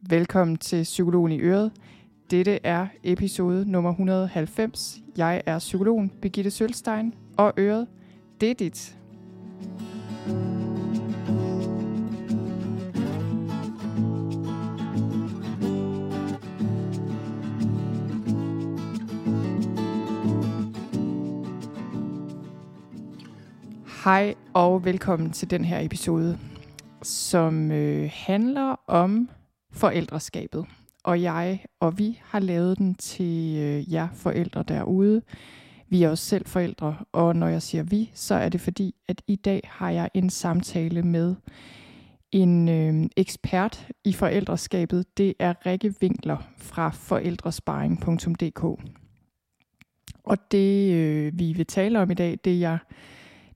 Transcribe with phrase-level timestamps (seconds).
[0.00, 1.72] Velkommen til Psykologen i Øret.
[2.30, 4.98] Dette er episode nummer 190.
[5.16, 7.86] Jeg er psykologen Birgitte Sølstein, og Øret,
[8.40, 8.98] det er dit.
[24.04, 26.38] Hej og velkommen til den her episode,
[27.02, 29.28] som øh, handler om
[29.78, 30.66] forældreskabet.
[31.04, 35.22] Og jeg og vi har lavet den til øh, jer forældre derude.
[35.88, 39.22] Vi er også selv forældre, og når jeg siger vi, så er det fordi, at
[39.26, 41.34] i dag har jeg en samtale med
[42.32, 45.18] en øh, ekspert i forældreskabet.
[45.18, 48.64] Det er Rikke Winkler fra forældresparing.dk.
[50.24, 52.78] Og det, øh, vi vil tale om i dag, det jeg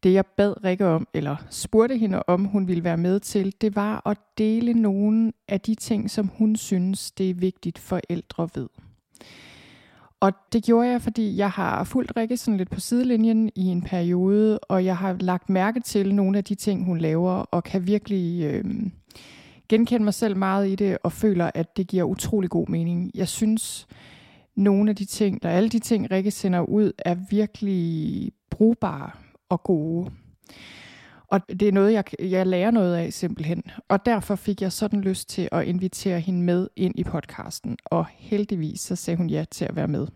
[0.03, 3.77] det jeg bad Rikke om, eller spurgte hende om, hun ville være med til, det
[3.77, 8.69] var at dele nogle af de ting, som hun synes, det er vigtigt forældre ved.
[10.21, 13.83] Og det gjorde jeg, fordi jeg har fulgt Rikke sådan lidt på sidelinjen i en
[13.83, 17.87] periode, og jeg har lagt mærke til nogle af de ting, hun laver, og kan
[17.87, 18.65] virkelig øh,
[19.69, 23.11] genkende mig selv meget i det, og føler, at det giver utrolig god mening.
[23.15, 23.87] Jeg synes,
[24.55, 29.11] nogle af de ting, eller alle de ting, Rikke sender ud, er virkelig brugbare
[29.53, 30.11] og gode.
[31.29, 33.63] Og det er noget, jeg, jeg lærer noget af simpelthen.
[33.89, 37.77] Og derfor fik jeg sådan lyst til at invitere hende med ind i podcasten.
[37.85, 40.07] Og heldigvis så sagde hun ja til at være med.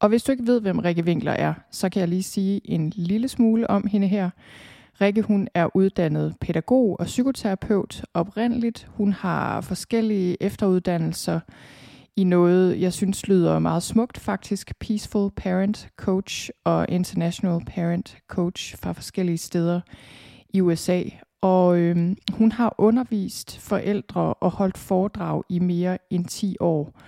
[0.00, 2.92] Og hvis du ikke ved, hvem Rikke Winkler er, så kan jeg lige sige en
[2.96, 4.30] lille smule om hende her.
[5.00, 8.88] Rikke hun er uddannet pædagog og psykoterapeut oprindeligt.
[8.90, 11.40] Hun har forskellige efteruddannelser
[12.16, 18.76] i noget, jeg synes lyder meget smukt faktisk, Peaceful Parent Coach og International Parent Coach
[18.78, 19.80] fra forskellige steder
[20.48, 21.02] i USA.
[21.40, 27.00] Og øhm, hun har undervist forældre og holdt foredrag i mere end 10 år.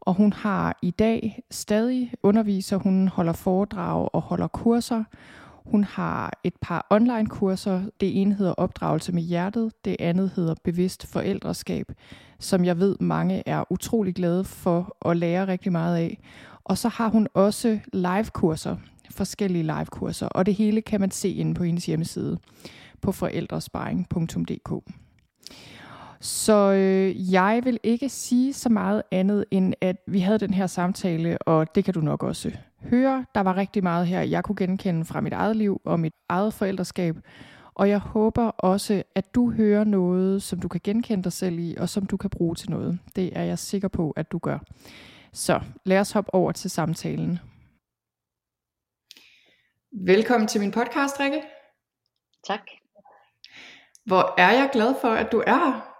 [0.00, 5.04] Og hun har i dag stadig underviser, hun holder foredrag og holder kurser.
[5.64, 7.82] Hun har et par online kurser.
[8.00, 11.92] Det ene hedder Opdragelse med hjertet, det andet hedder Bevidst forældreskab,
[12.44, 16.18] som jeg ved mange er utrolig glade for at lære rigtig meget af.
[16.64, 18.76] Og så har hun også live-kurser,
[19.10, 22.38] forskellige live-kurser, og det hele kan man se inde på hendes hjemmeside
[23.00, 24.92] på forældresparing.dk.
[26.20, 30.66] Så øh, jeg vil ikke sige så meget andet, end at vi havde den her
[30.66, 32.50] samtale, og det kan du nok også
[32.90, 33.24] høre.
[33.34, 36.54] Der var rigtig meget her, jeg kunne genkende fra mit eget liv og mit eget
[36.54, 37.16] forældreskab.
[37.74, 41.74] Og jeg håber også, at du hører noget, som du kan genkende dig selv i,
[41.78, 42.98] og som du kan bruge til noget.
[43.16, 44.58] Det er jeg sikker på, at du gør.
[45.32, 47.38] Så lad os hoppe over til samtalen.
[49.92, 51.42] Velkommen til min podcast, Rikke.
[52.46, 52.60] Tak.
[54.04, 55.90] Hvor er jeg glad for, at du er her.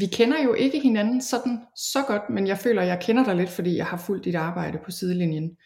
[0.00, 3.36] Vi kender jo ikke hinanden sådan så godt, men jeg føler, at jeg kender dig
[3.36, 5.56] lidt, fordi jeg har fulgt dit arbejde på sidelinjen.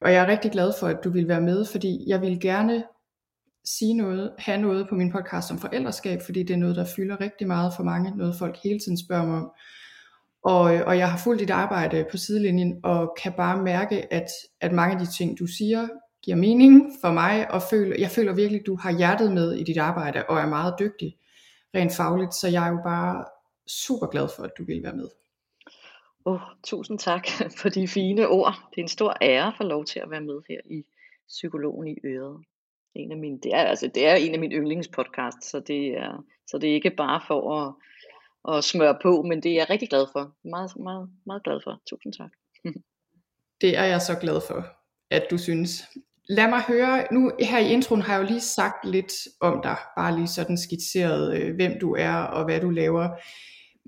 [0.00, 2.84] Og jeg er rigtig glad for, at du vil være med, fordi jeg vil gerne
[3.66, 7.20] sige noget, have noget på min podcast om forældreskab, fordi det er noget, der fylder
[7.20, 9.50] rigtig meget for mange, noget folk hele tiden spørger mig om.
[10.44, 14.26] Og, øh, og jeg har fulgt dit arbejde på sidelinjen, og kan bare mærke, at,
[14.60, 15.88] at mange af de ting, du siger,
[16.22, 19.64] giver mening for mig, og føler, jeg føler virkelig, at du har hjertet med i
[19.64, 21.16] dit arbejde, og er meget dygtig
[21.74, 23.24] rent fagligt, så jeg er jo bare
[23.68, 25.08] super glad for, at du vil være med.
[26.24, 27.26] Oh, tusind tak
[27.58, 28.54] for de fine ord.
[28.70, 30.84] Det er en stor ære for lov til at være med her i
[31.28, 32.44] Psykologen i Øret.
[32.96, 36.24] En af mine, det, er, altså, det er en af mine yndlingspodcasts, så det er,
[36.46, 37.74] så det er ikke bare for at,
[38.56, 40.48] at smøre på, men det er jeg rigtig glad for.
[40.48, 41.80] Meget, meget, meget glad for.
[41.90, 42.30] Tusind tak.
[43.62, 44.66] det er jeg så glad for,
[45.10, 45.82] at du synes.
[46.28, 49.76] Lad mig høre, nu her i introen har jeg jo lige sagt lidt om dig,
[49.96, 53.08] bare lige sådan skitseret, øh, hvem du er og hvad du laver.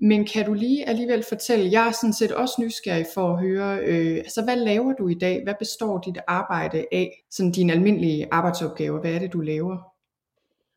[0.01, 3.79] Men kan du lige alligevel fortælle, jeg er sådan set også nysgerrig for at høre,
[3.79, 5.43] øh, altså hvad laver du i dag?
[5.43, 7.23] Hvad består dit arbejde af?
[7.29, 9.77] Sådan dine almindelige arbejdsopgaver, hvad er det du laver?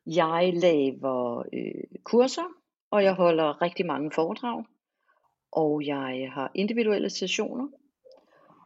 [0.06, 2.48] Jeg laver øh, kurser,
[2.90, 4.64] og jeg holder rigtig mange foredrag.
[5.52, 7.68] Og jeg har individuelle sessioner.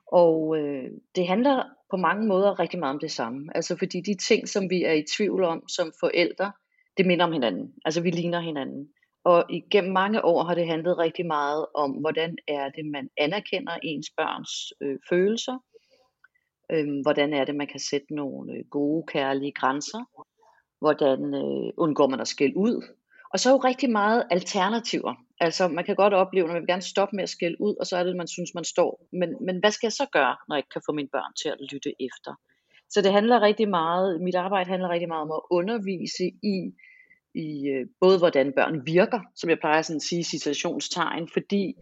[0.07, 3.57] Og øh, det handler på mange måder rigtig meget om det samme.
[3.57, 6.53] Altså fordi de ting, som vi er i tvivl om som forældre,
[6.97, 7.75] det minder om hinanden.
[7.85, 8.89] Altså vi ligner hinanden.
[9.31, 13.75] Og igennem mange år har det handlet rigtig meget om, hvordan er det, man anerkender
[13.83, 15.57] ens børns øh, følelser.
[16.73, 20.03] Øh, hvordan er det, man kan sætte nogle øh, gode, kærlige grænser.
[20.81, 22.77] Hvordan øh, undgår man at skælde ud.
[23.33, 25.15] Og så er jo rigtig meget alternativer.
[25.41, 27.87] Altså man kan godt opleve, at man vil gerne stoppe med at skælde ud, og
[27.87, 29.07] så er det, man synes, man står.
[29.13, 31.49] Men, men hvad skal jeg så gøre, når jeg ikke kan få mine børn til
[31.49, 32.33] at lytte efter?
[32.91, 36.25] Så det handler rigtig meget, mit arbejde handler rigtig meget om at undervise
[36.55, 36.57] i,
[37.37, 41.75] i øh, både hvordan børn virker, som jeg plejer sådan at sige citationstegn, fordi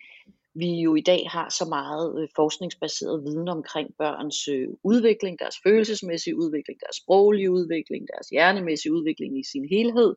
[0.55, 5.57] vi jo i dag har så meget øh, forskningsbaseret viden omkring børns øh, udvikling, deres
[5.67, 10.15] følelsesmæssige udvikling, deres sproglige udvikling, deres hjernemæssige udvikling i sin helhed,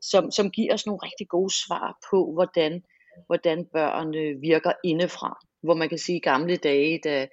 [0.00, 2.82] som, som giver os nogle rigtig gode svar på, hvordan,
[3.26, 5.38] hvordan børn øh, virker indefra.
[5.62, 7.26] Hvor man kan sige, at i gamle dage, da,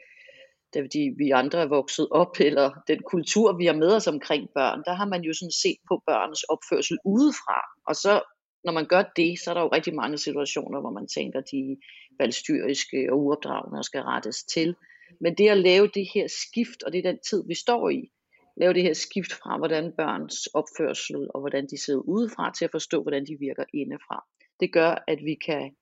[0.73, 4.49] da de, vi andre er vokset op, eller den kultur, vi har med os omkring
[4.55, 7.61] børn, der har man jo sådan set på børnens opførsel udefra.
[7.87, 8.21] Og så,
[8.63, 11.77] når man gør det, så er der jo rigtig mange situationer, hvor man tænker, de
[12.19, 14.75] valstyriske og uopdragende skal rettes til.
[15.21, 18.09] Men det at lave det her skift, og det er den tid, vi står i,
[18.57, 22.71] lave det her skift fra, hvordan børns opførsel og hvordan de sidder udefra, til at
[22.71, 24.25] forstå, hvordan de virker indefra.
[24.59, 25.75] Det gør, at vi kan,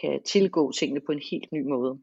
[0.00, 1.98] kan tilgå tingene på en helt ny måde.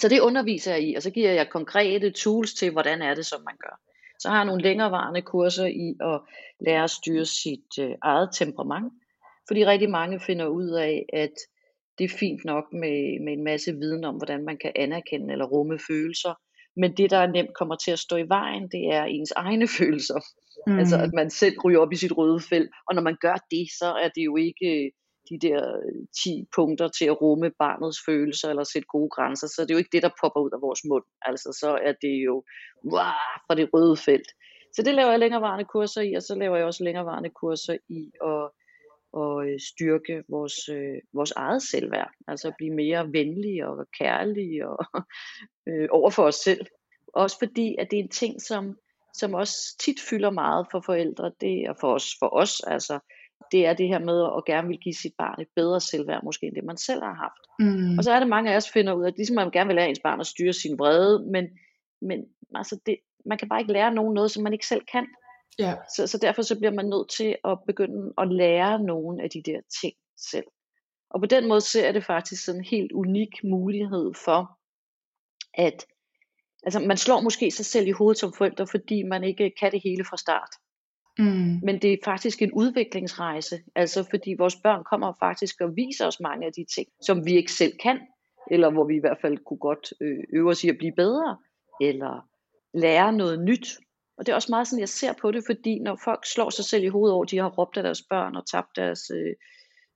[0.00, 3.26] Så det underviser jeg i, og så giver jeg konkrete tools til, hvordan er det,
[3.26, 3.80] som man gør.
[4.18, 6.20] Så har jeg nogle længerevarende kurser i at
[6.66, 8.92] lære at styre sit øh, eget temperament,
[9.48, 11.34] fordi rigtig mange finder ud af, at
[11.98, 15.44] det er fint nok med, med en masse viden om, hvordan man kan anerkende eller
[15.44, 16.34] rumme følelser,
[16.76, 20.20] men det, der nemt kommer til at stå i vejen, det er ens egne følelser.
[20.66, 20.78] Mm.
[20.78, 23.66] Altså at man selv ryger op i sit røde felt, og når man gør det,
[23.78, 24.92] så er det jo ikke
[25.28, 29.62] de der øh, 10 punkter til at rumme barnets følelser eller sætte gode grænser, så
[29.62, 31.04] det er jo ikke det, der popper ud af vores mund.
[31.22, 32.44] Altså så er det jo
[32.84, 33.14] wow,
[33.46, 34.30] fra det røde felt.
[34.74, 38.12] Så det laver jeg længerevarende kurser i, og så laver jeg også længerevarende kurser i
[38.24, 38.50] at,
[39.20, 42.10] at øh, styrke vores, øh, vores eget selvværd.
[42.28, 44.84] Altså at blive mere venlige og kærlige og,
[45.68, 46.66] øh, over for os selv.
[47.14, 48.76] Også fordi, at det er en ting, som,
[49.14, 52.98] som også tit fylder meget for forældre, det er for os, for os altså,
[53.52, 56.46] det er det her med at gerne vil give sit barn et bedre selvværd, måske
[56.46, 57.42] end det man selv har haft.
[57.58, 57.98] Mm.
[57.98, 59.76] Og så er det mange af os finder ud af, at ligesom man gerne vil
[59.76, 61.44] lære ens barn at styre sin vrede, men,
[62.02, 62.24] men
[62.54, 65.06] altså det, man kan bare ikke lære nogen noget, som man ikke selv kan.
[65.58, 65.74] Ja.
[65.96, 69.42] Så, så derfor så bliver man nødt til at begynde at lære nogle af de
[69.42, 70.46] der ting selv.
[71.10, 74.58] Og på den måde ser jeg det faktisk sådan en helt unik mulighed for,
[75.54, 75.86] at
[76.62, 79.80] altså man slår måske sig selv i hovedet som forældre, fordi man ikke kan det
[79.84, 80.50] hele fra start.
[81.18, 81.60] Mm.
[81.62, 86.20] Men det er faktisk en udviklingsrejse, altså fordi vores børn kommer faktisk og viser os
[86.20, 88.00] mange af de ting, som vi ikke selv kan,
[88.50, 91.36] eller hvor vi i hvert fald kunne godt øh, øve os i at blive bedre,
[91.80, 92.28] eller
[92.74, 93.66] lære noget nyt.
[94.18, 96.64] Og det er også meget sådan, jeg ser på det, fordi når folk slår sig
[96.64, 99.34] selv i hovedet over, de har råbt af deres børn og tabt deres øh,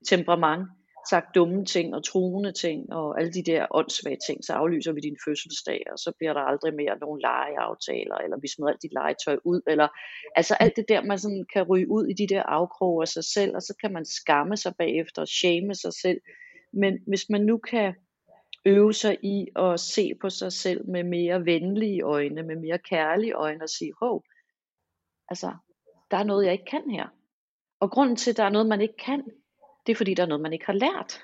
[0.08, 0.68] temperament,
[1.10, 5.00] sagt dumme ting og truende ting og alle de der åndssvage ting, så aflyser vi
[5.00, 8.92] din fødselsdag, og så bliver der aldrig mere nogen legeaftaler, eller vi smider alt dit
[8.92, 9.88] legetøj ud, eller
[10.36, 13.24] altså alt det der, man sådan kan ryge ud i de der afkroge af sig
[13.24, 16.20] selv, og så kan man skamme sig bagefter og shame sig selv.
[16.72, 17.94] Men hvis man nu kan
[18.66, 23.32] øve sig i at se på sig selv med mere venlige øjne, med mere kærlige
[23.32, 24.24] øjne og sige, hov,
[25.28, 25.52] altså,
[26.10, 27.08] der er noget, jeg ikke kan her.
[27.80, 29.22] Og grunden til, at der er noget, man ikke kan,
[29.86, 31.22] det er fordi, der er noget, man ikke har lært.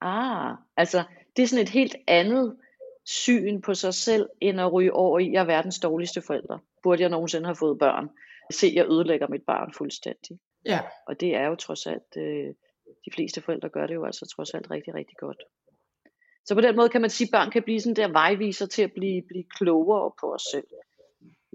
[0.00, 1.04] Ah, altså
[1.36, 2.56] det er sådan et helt andet
[3.04, 6.58] syn på sig selv, end at ryge over i, at jeg er verdens dårligste forældre.
[6.82, 8.08] Burde jeg nogensinde have fået børn?
[8.52, 10.38] Se, jeg ødelægger mit barn fuldstændig.
[10.64, 10.80] Ja.
[11.06, 12.54] Og det er jo trods alt, øh,
[13.04, 15.42] de fleste forældre gør det jo altså trods alt rigtig, rigtig godt.
[16.44, 18.82] Så på den måde kan man sige, at børn kan blive sådan der vejviser til
[18.82, 20.66] at blive, blive klogere på os selv.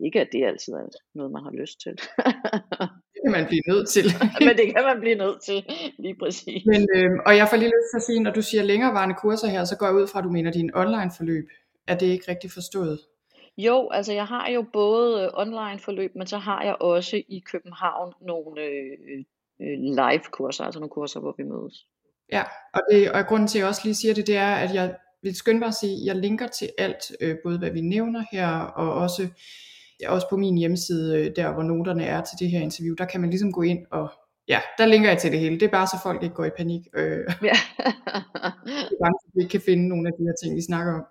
[0.05, 1.91] Ikke at det altid er noget, man har lyst til.
[3.21, 4.05] det kan man blive nødt til.
[4.47, 5.65] Men det kan man blive nødt til,
[5.99, 6.65] lige præcis.
[6.65, 9.47] Men, øh, og jeg får lige lyst til at sige, når du siger længerevarende kurser
[9.47, 11.45] her, så går jeg ud fra, at du mener din online forløb.
[11.87, 12.99] Er det ikke rigtig forstået?
[13.57, 17.43] Jo, altså jeg har jo både øh, online forløb, men så har jeg også i
[17.51, 19.19] København nogle øh,
[19.61, 21.85] øh, live kurser, altså nogle kurser, hvor vi mødes.
[22.31, 24.73] Ja, og, det, og grunden til, at jeg også lige siger det, det er, at
[24.73, 27.81] jeg vil skynde mig at sige, at jeg linker til alt, øh, både hvad vi
[27.81, 29.27] nævner her, og også
[30.07, 33.21] også på min hjemmeside, øh, der hvor noterne er til det her interview, der kan
[33.21, 34.09] man ligesom gå ind og,
[34.47, 35.59] ja, der linker jeg til det hele.
[35.59, 36.81] Det er bare så folk ikke går i panik.
[36.95, 37.57] Øh, ja.
[38.87, 41.03] det er bare, vi ikke kan finde nogle af de her ting, vi snakker om.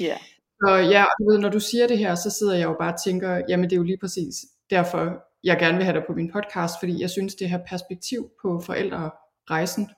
[0.00, 0.16] Ja.
[0.60, 2.92] Så ja, og du ved, når du siger det her, så sidder jeg jo bare
[2.92, 4.34] og tænker, jamen det er jo lige præcis
[4.70, 8.30] derfor, jeg gerne vil have dig på min podcast, fordi jeg synes, det her perspektiv
[8.42, 9.88] på forældrerejsen,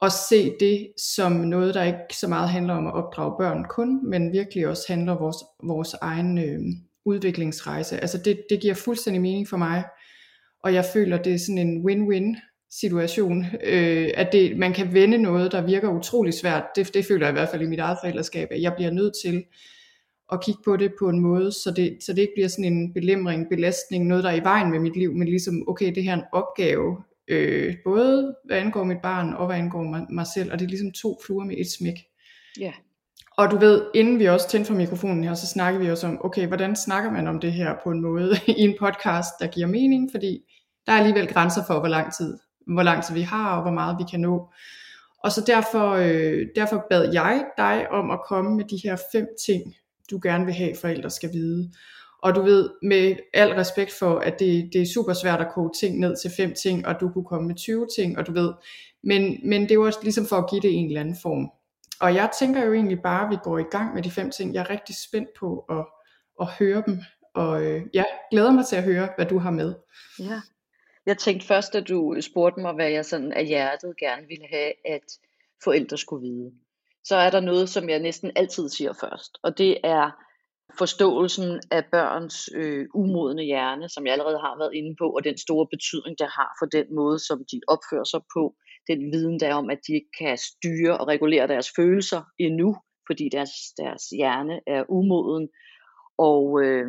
[0.00, 4.10] og se det som noget, der ikke så meget handler om at opdrage børn kun,
[4.10, 6.60] men virkelig også handler om vores, vores egen øh,
[7.04, 8.00] udviklingsrejse.
[8.00, 9.84] Altså det, det giver fuldstændig mening for mig,
[10.64, 12.36] og jeg føler, det er sådan en win-win
[12.70, 16.64] situation, øh, at det, man kan vende noget, der virker utrolig svært.
[16.76, 19.12] Det, det føler jeg i hvert fald i mit eget forældreskab, at jeg bliver nødt
[19.24, 19.44] til
[20.32, 22.92] at kigge på det på en måde, så det, så det ikke bliver sådan en
[22.92, 26.12] belemring, belastning, noget der er i vejen med mit liv, men ligesom, okay, det her
[26.12, 26.96] er en opgave,
[27.28, 30.68] øh, både hvad angår mit barn og hvad angår mig, mig selv, og det er
[30.68, 31.98] ligesom to fluer med et smæk.
[32.60, 32.72] Ja.
[33.38, 36.24] Og du ved, inden vi også tændte for mikrofonen her, så snakkede vi også om,
[36.24, 39.66] okay, hvordan snakker man om det her på en måde i en podcast, der giver
[39.66, 40.38] mening, fordi
[40.86, 43.70] der er alligevel grænser for, hvor lang tid, hvor lang tid vi har, og hvor
[43.70, 44.48] meget vi kan nå.
[45.24, 49.26] Og så derfor, øh, derfor bad jeg dig om at komme med de her fem
[49.46, 49.74] ting,
[50.10, 51.70] du gerne vil have, forældre skal vide.
[52.22, 55.70] Og du ved, med al respekt for, at det, det er super svært at koge
[55.80, 58.52] ting ned til fem ting, og du kunne komme med 20 ting, og du ved,
[59.04, 61.50] men, men det var ligesom for at give det en eller anden form.
[62.02, 64.54] Og jeg tænker jo egentlig bare, at vi går i gang med de fem ting.
[64.54, 65.86] Jeg er rigtig spændt på at,
[66.40, 66.98] at høre dem,
[67.34, 69.74] og øh, jeg glæder mig til at høre, hvad du har med.
[70.18, 70.40] Ja.
[71.06, 74.72] Jeg tænkte først, at du spurgte mig, hvad jeg sådan af hjertet gerne ville have,
[74.84, 75.06] at
[75.64, 76.52] forældre skulle vide.
[77.04, 80.10] Så er der noget, som jeg næsten altid siger først, og det er
[80.78, 85.38] forståelsen af børns øh, umodne hjerne, som jeg allerede har været inde på, og den
[85.38, 88.54] store betydning, det har for den måde, som de opfører sig på,
[88.86, 92.76] den viden, der er om, at de ikke kan styre og regulere deres følelser endnu,
[93.06, 95.48] fordi deres, deres hjerne er umoden,
[96.18, 96.86] og øh,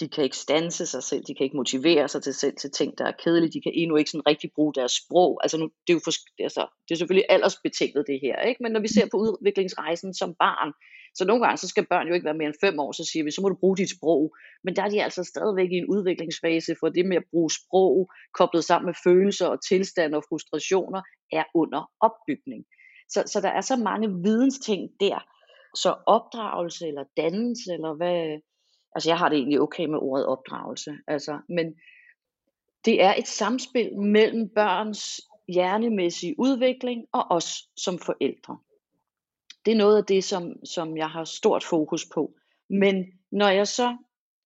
[0.00, 2.98] de kan ikke stanse sig selv, de kan ikke motivere sig til selv til ting,
[2.98, 5.40] der er kedelige, de kan endnu ikke sådan rigtig bruge deres sprog.
[5.42, 8.62] Altså nu, det er jo for, altså, det er selvfølgelig aldersbetinget det her, ikke?
[8.62, 10.72] men når vi ser på udviklingsrejsen som barn,
[11.14, 13.24] så nogle gange så skal børn jo ikke være mere end fem år, så siger
[13.24, 14.36] vi, så må du bruge dit sprog.
[14.64, 18.10] Men der er de altså stadigvæk i en udviklingsfase, for det med at bruge sprog,
[18.34, 21.02] koblet sammen med følelser og tilstand og frustrationer,
[21.32, 22.64] er under opbygning.
[23.08, 25.18] Så, så der er så mange vidensting der.
[25.74, 28.40] Så opdragelse eller dannelse, eller hvad,
[28.94, 31.66] altså jeg har det egentlig okay med ordet opdragelse, altså, men
[32.84, 38.58] det er et samspil mellem børns hjernemæssige udvikling og os som forældre.
[39.64, 42.34] Det er noget af det, som, som jeg har stort fokus på.
[42.70, 43.96] Men når jeg så,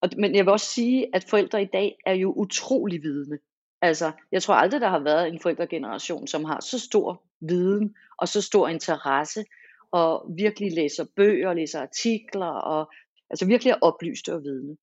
[0.01, 3.37] og, men jeg vil også sige, at forældre i dag er jo utrolig vidende.
[3.81, 8.27] Altså, jeg tror aldrig, der har været en forældregeneration, som har så stor viden og
[8.27, 9.45] så stor interesse,
[9.91, 12.91] og virkelig læser bøger, læser artikler, og
[13.29, 14.77] altså virkelig er oplyste og vidende.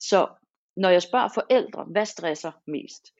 [0.00, 0.28] Så
[0.76, 3.12] når jeg spørger forældre, hvad stresser mest,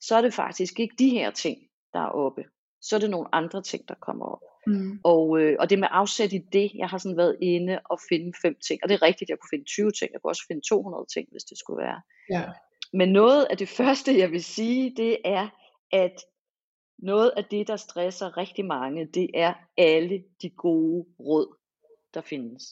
[0.00, 1.58] så er det faktisk ikke de her ting,
[1.92, 2.44] der er oppe.
[2.80, 4.51] Så er det nogle andre ting, der kommer op.
[4.66, 5.00] Mm.
[5.04, 8.32] Og, øh, og det med afsæt i det, jeg har sådan været inde og finde
[8.42, 10.62] fem ting, og det er rigtigt, jeg kunne finde 20 ting, jeg kunne også finde
[10.68, 12.00] 200 ting, hvis det skulle være.
[12.30, 12.44] Ja.
[12.92, 15.48] Men noget af det første, jeg vil sige, det er,
[15.92, 16.14] at
[16.98, 21.56] noget af det, der stresser rigtig mange, det er alle de gode råd,
[22.14, 22.62] der findes.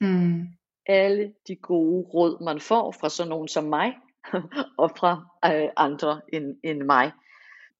[0.00, 0.46] Mm.
[0.86, 3.94] Alle de gode råd, man får fra sådan nogen som mig,
[4.82, 5.12] og fra
[5.44, 7.12] øh, andre end, end mig.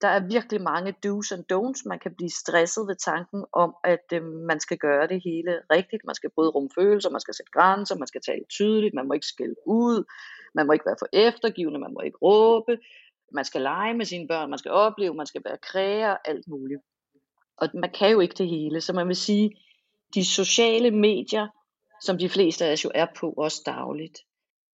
[0.01, 1.81] Der er virkelig mange do's and don'ts.
[1.85, 6.05] Man kan blive stresset ved tanken om, at øh, man skal gøre det hele rigtigt.
[6.05, 9.13] Man skal både rumme følelser, man skal sætte grænser, man skal tale tydeligt, man må
[9.13, 10.03] ikke skælde ud,
[10.55, 12.77] man må ikke være for eftergivende, man må ikke råbe,
[13.31, 16.81] man skal lege med sine børn, man skal opleve, man skal være kræger, alt muligt.
[17.57, 19.57] Og man kan jo ikke det hele, så man vil sige,
[20.13, 21.47] de sociale medier,
[22.01, 24.19] som de fleste af os jo er på også dagligt,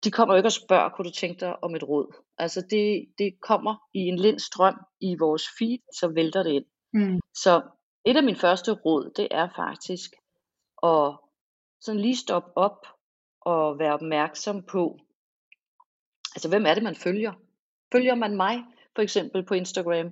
[0.03, 2.15] de kommer jo ikke og spørger, kunne du tænke dig om et råd?
[2.38, 6.65] Altså det, det kommer i en lind strøm i vores feed, så vælter det ind.
[6.93, 7.19] Mm.
[7.33, 7.62] Så
[8.05, 10.12] et af mine første råd, det er faktisk
[10.83, 11.17] at
[11.81, 12.88] sådan lige stoppe op
[13.41, 15.00] og være opmærksom på,
[16.36, 17.33] altså hvem er det, man følger?
[17.91, 18.63] Følger man mig,
[18.95, 20.12] for eksempel på Instagram,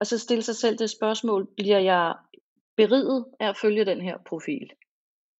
[0.00, 2.14] og så stille sig selv det spørgsmål, bliver jeg
[2.76, 4.70] beriget af at følge den her profil?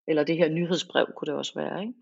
[0.09, 1.95] Eller det her nyhedsbrev kunne det også være, ikke?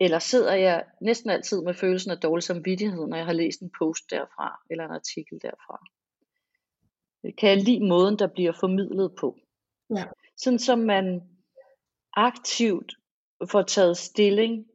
[0.00, 3.70] Eller sidder jeg næsten altid med følelsen af dårlig samvittighed, når jeg har læst en
[3.78, 5.84] post derfra, eller en artikel derfra.
[7.38, 9.38] Kan jeg lide måden, der bliver formidlet på?
[9.96, 10.04] Ja.
[10.36, 11.22] Sådan som man
[12.16, 12.94] aktivt
[13.50, 14.66] får taget stilling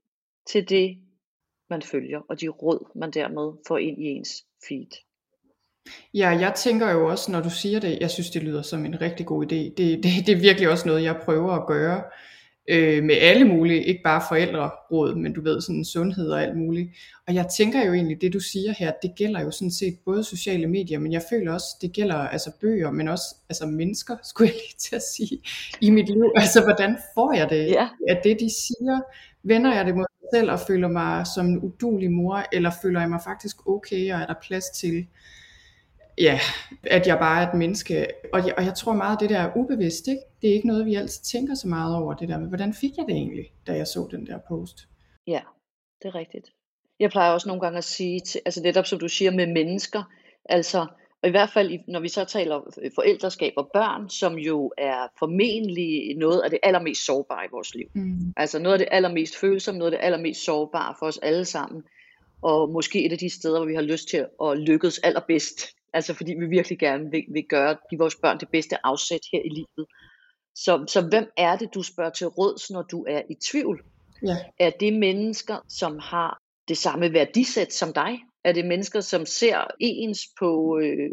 [0.47, 0.97] til det,
[1.69, 4.91] man følger, og de råd, man dermed får ind i ens feed.
[6.13, 9.01] Ja, jeg tænker jo også, når du siger det, jeg synes, det lyder som en
[9.01, 9.55] rigtig god idé.
[9.55, 12.03] Det, det, det er virkelig også noget, jeg prøver at gøre
[12.67, 16.89] øh, med alle mulige, ikke bare forældreråd, men du ved, sådan sundhed og alt muligt.
[17.27, 20.23] Og jeg tænker jo egentlig, det du siger her, det gælder jo sådan set både
[20.23, 24.47] sociale medier, men jeg føler også, det gælder altså bøger, men også altså mennesker, skulle
[24.49, 25.41] jeg lige til at sige,
[25.81, 26.31] i mit liv.
[26.35, 27.67] Altså, hvordan får jeg det?
[27.67, 27.89] Ja.
[28.09, 29.01] At det, de siger,
[29.43, 32.99] vender jeg det mod mig selv og føler mig som en udulig mor, eller føler
[32.99, 35.07] jeg mig faktisk okay, og er der plads til,
[36.17, 36.39] ja,
[36.83, 38.07] at jeg bare er et menneske.
[38.33, 40.07] Og jeg, og jeg tror meget, at det der er ubevidst.
[40.07, 40.21] Ikke?
[40.41, 42.97] Det er ikke noget, vi altid tænker så meget over, det der med, hvordan fik
[42.97, 44.87] jeg det egentlig, da jeg så den der post?
[45.27, 45.41] Ja,
[46.01, 46.53] det er rigtigt.
[46.99, 50.03] Jeg plejer også nogle gange at sige, til, altså netop som du siger med mennesker,
[50.45, 50.85] altså
[51.23, 52.61] og i hvert fald når vi så taler
[52.95, 57.87] forældreskab og børn, som jo er formentlig noget af det allermest sårbare i vores liv.
[57.93, 58.33] Mm.
[58.37, 61.83] Altså noget af det allermest følsomme, noget af det allermest sårbare for os alle sammen.
[62.41, 66.13] Og måske et af de steder, hvor vi har lyst til at lykkes allerbedst Altså
[66.13, 69.49] fordi vi virkelig gerne vil, vil gøre, give vores børn det bedste afsæt her i
[69.49, 69.87] livet.
[70.55, 73.83] Så, så hvem er det, du spørger til råds, når du er i tvivl?
[74.23, 74.37] Ja.
[74.59, 78.19] Er det mennesker, som har det samme værdisæt som dig?
[78.43, 81.11] Er det mennesker, som ser ens på, øh,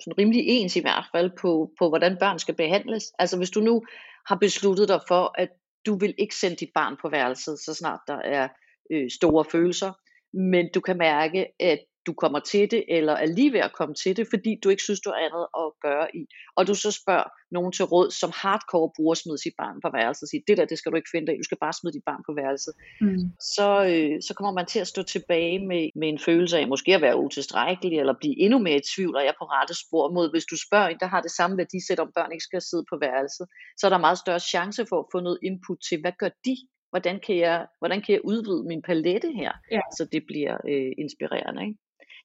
[0.00, 3.12] sådan rimelig ens i hvert fald, på, på hvordan børn skal behandles?
[3.18, 3.82] Altså hvis du nu
[4.26, 5.48] har besluttet dig for, at
[5.86, 8.48] du vil ikke sende dit barn på værelset, så snart der er
[8.92, 9.92] øh, store følelser,
[10.36, 13.94] men du kan mærke, at du kommer til det, eller er lige ved at komme
[13.94, 16.22] til det, fordi du ikke synes, du har andet at gøre i.
[16.56, 19.90] Og du så spørger nogen til råd, som hardcore bruger at smide sit barn på
[19.96, 21.94] værelset, og siger, det der, det skal du ikke finde dig du skal bare smide
[21.96, 22.74] dit barn på værelset.
[23.00, 23.24] Mm.
[23.56, 26.94] Så, øh, så kommer man til at stå tilbage med, med en følelse af måske
[26.94, 30.04] at være utilstrækkelig, eller blive endnu mere i tvivl, og jeg er på rette spor
[30.16, 32.84] mod, hvis du spørger en, der har det samme værdisæt, om børn ikke skal sidde
[32.90, 33.46] på værelset,
[33.78, 36.56] så er der meget større chance for at få noget input til, hvad gør de
[36.90, 39.80] hvordan kan jeg, hvordan kan jeg udvide min palette her, ja.
[39.98, 41.62] så det bliver øh, inspirerende.
[41.62, 41.78] Ikke?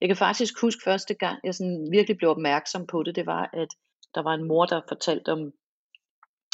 [0.04, 3.50] Jeg kan faktisk huske første gang, jeg sådan virkelig blev opmærksom på det, det var,
[3.54, 3.68] at
[4.16, 5.42] der var en mor, der fortalte om,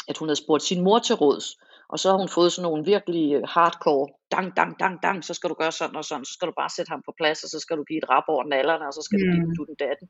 [0.08, 1.46] at hun havde spurgt sin mor til råds,
[1.88, 5.34] og så har hun fået sådan nogle virkelig øh, hardcore, dang, dang, dang, dang, så
[5.34, 7.48] skal du gøre sådan og sådan, så skal du bare sætte ham på plads, og
[7.50, 9.24] så skal du give et rap over nallerne, og så skal mm.
[9.24, 10.08] du give du den datten.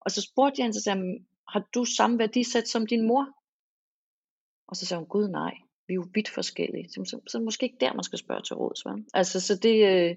[0.00, 1.02] Og så spurgte jeg hende, så sagde,
[1.52, 3.24] har du samme værdisæt som din mor?
[4.68, 5.54] Og så sagde hun, gud nej,
[5.86, 6.88] vi er jo vidt forskellige.
[6.92, 8.86] Så, så, så måske ikke der, man skal spørge til råds.
[8.86, 9.04] Vel?
[9.14, 10.16] Altså, så det, øh,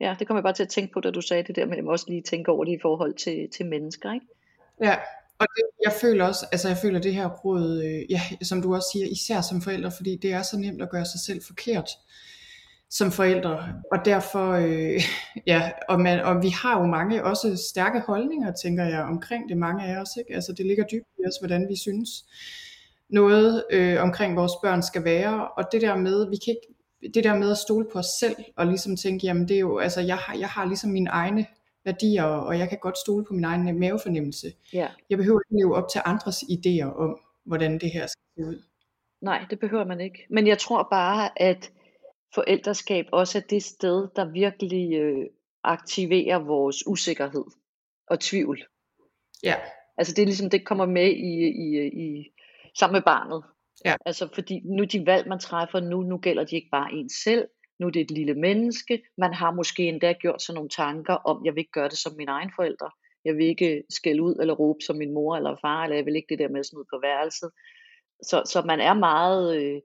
[0.00, 1.76] ja, det kom jeg bare til at tænke på, da du sagde det der med,
[1.76, 4.12] at må også lige tænke over det i forhold til, til mennesker.
[4.12, 4.26] Ikke?
[4.82, 4.96] Ja,
[5.38, 8.74] og det, jeg føler også, altså jeg føler det her råd, øh, ja, som du
[8.74, 11.88] også siger, især som forældre, fordi det er så nemt at gøre sig selv forkert
[12.92, 15.00] som forældre, og derfor, øh,
[15.52, 19.56] ja, og, man, og vi har jo mange også stærke holdninger, tænker jeg, omkring det,
[19.56, 20.34] mange af os, ikke?
[20.34, 22.08] altså det ligger dybt i os, hvordan vi synes
[23.08, 26.74] noget øh, omkring vores børn skal være, og det der med, vi kan ikke,
[27.14, 29.78] det der med at stole på os selv, og ligesom tænke, jamen det er jo,
[29.78, 31.46] altså jeg har, jeg har ligesom mine egne
[31.84, 34.52] værdier, og jeg kan godt stole på min egen mavefornemmelse.
[34.72, 34.88] Ja.
[35.10, 38.62] Jeg behøver ikke leve op til andres idéer om, hvordan det her skal se ud.
[39.20, 40.26] Nej, det behøver man ikke.
[40.30, 41.70] Men jeg tror bare, at
[42.34, 45.26] forældreskab også er det sted, der virkelig øh,
[45.64, 47.44] aktiverer vores usikkerhed
[48.06, 48.64] og tvivl.
[49.42, 49.54] Ja.
[49.96, 51.32] Altså det er ligesom, det kommer med i,
[51.64, 52.32] i, i
[52.78, 53.44] sammen med barnet.
[53.84, 53.94] Ja.
[54.06, 57.48] Altså fordi nu de valg, man træffer nu, nu gælder de ikke bare en selv,
[57.78, 61.44] nu er det et lille menneske, man har måske endda gjort sig nogle tanker om,
[61.44, 62.90] jeg vil ikke gøre det som mine egne forældre,
[63.24, 66.16] jeg vil ikke skælde ud eller råbe som min mor eller far, eller jeg vil
[66.16, 67.50] ikke det der med at smide på værelset.
[68.22, 69.80] Så, så man er meget, øh,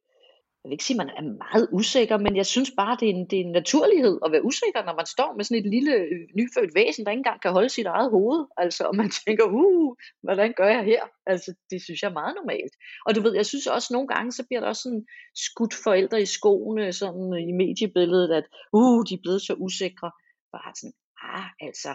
[0.65, 3.13] jeg vil ikke sige, at man er meget usikker, men jeg synes bare, det er,
[3.13, 5.93] en, det er en naturlighed at være usikker, når man står med sådan et lille
[5.93, 8.45] øh, nyfødt væsen, der ikke engang kan holde sit eget hoved.
[8.57, 11.03] Altså, og man tænker, uh, hvordan gør jeg her?
[11.25, 12.73] Altså, det synes jeg er meget normalt.
[13.05, 16.21] Og du ved, jeg synes også nogle gange, så bliver der også sådan skudt forældre
[16.21, 20.11] i skoene, sådan i mediebilledet, at uh, de er blevet så usikre.
[20.55, 20.93] Bare sådan,
[21.33, 21.91] ah, altså,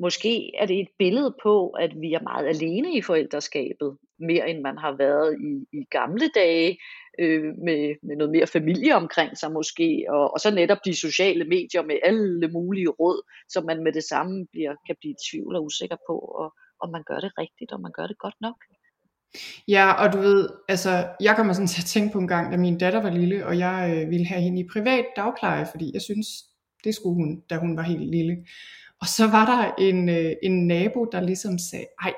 [0.00, 4.60] måske er det et billede på, at vi er meget alene i forældreskabet, mere end
[4.60, 6.78] man har været i, i gamle dage,
[7.18, 11.44] øh, med, med noget mere familie omkring sig måske, og, og så netop de sociale
[11.44, 15.56] medier med alle mulige råd, som man med det samme bliver, kan blive i tvivl
[15.56, 18.56] og usikker på, og, om man gør det rigtigt, og man gør det godt nok.
[19.68, 22.56] Ja, og du ved, altså, jeg kommer sådan til at tænke på en gang, da
[22.56, 26.02] min datter var lille, og jeg øh, ville have hende i privat dagpleje, fordi jeg
[26.02, 26.26] synes,
[26.84, 28.36] det skulle hun, da hun var helt lille.
[29.00, 32.14] Og så var der en, øh, en nabo, der ligesom sagde, ej,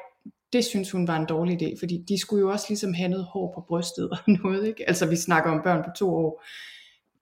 [0.52, 3.24] det synes hun var en dårlig idé, fordi de skulle jo også ligesom have noget
[3.24, 4.88] hår på brystet og noget, ikke?
[4.88, 6.44] Altså vi snakker om børn på to år.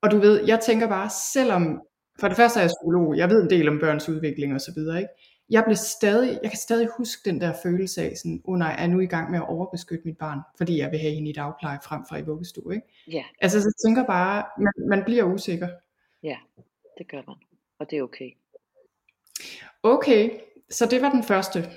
[0.03, 1.83] Og du ved, jeg tænker bare, selvom,
[2.21, 4.73] for det første er jeg psykolog, jeg ved en del om børns udvikling og så
[4.77, 5.11] videre, ikke?
[5.51, 8.85] Jeg blev stadig, jeg kan stadig huske den der følelse af sådan, oh nej, jeg
[8.85, 11.33] er nu i gang med at overbeskytte mit barn, fordi jeg vil have hende i
[11.33, 12.87] dagpleje frem for i vuggestue, ikke?
[13.13, 13.23] Ja.
[13.41, 15.69] Altså så tænker bare, man, man bliver usikker.
[16.23, 16.37] Ja,
[16.99, 17.37] det gør man,
[17.79, 18.31] og det er okay.
[19.83, 20.31] Okay,
[20.71, 21.71] så det var den første.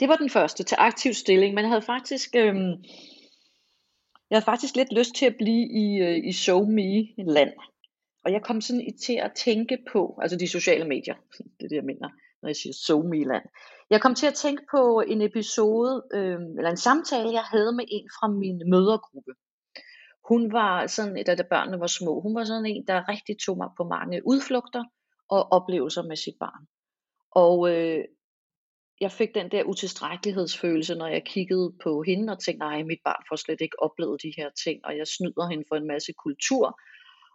[0.00, 2.54] Det var den første til aktiv stilling, men jeg havde faktisk, øh,
[4.30, 7.52] jeg havde faktisk lidt lyst til at blive i, øh, i SoMe-land.
[8.24, 11.76] Og jeg kom sådan til at tænke på, altså de sociale medier, det er det
[11.76, 12.08] jeg mener,
[12.42, 13.44] når jeg siger SoMe-land.
[13.90, 17.84] Jeg kom til at tænke på en episode, øh, eller en samtale, jeg havde med
[17.88, 19.32] en fra min mødergruppe.
[20.28, 23.68] Hun var sådan, da børnene var små, hun var sådan en, der rigtig tog mig
[23.76, 24.84] på mange udflugter
[25.28, 26.66] og oplevelser med sit barn.
[27.30, 28.04] Og øh,
[29.00, 33.24] jeg fik den der utilstrækkelighedsfølelse, når jeg kiggede på hende og tænkte, nej, mit barn
[33.28, 36.80] får slet ikke oplevet de her ting, og jeg snyder hende for en masse kultur,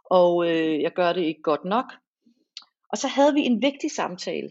[0.05, 1.85] og øh, jeg gør det ikke godt nok.
[2.91, 4.49] Og så havde vi en vigtig samtale.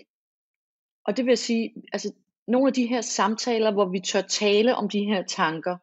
[1.06, 2.12] Og det vil sige, altså
[2.48, 5.76] nogle af de her samtaler, hvor vi tør tale om de her tanker,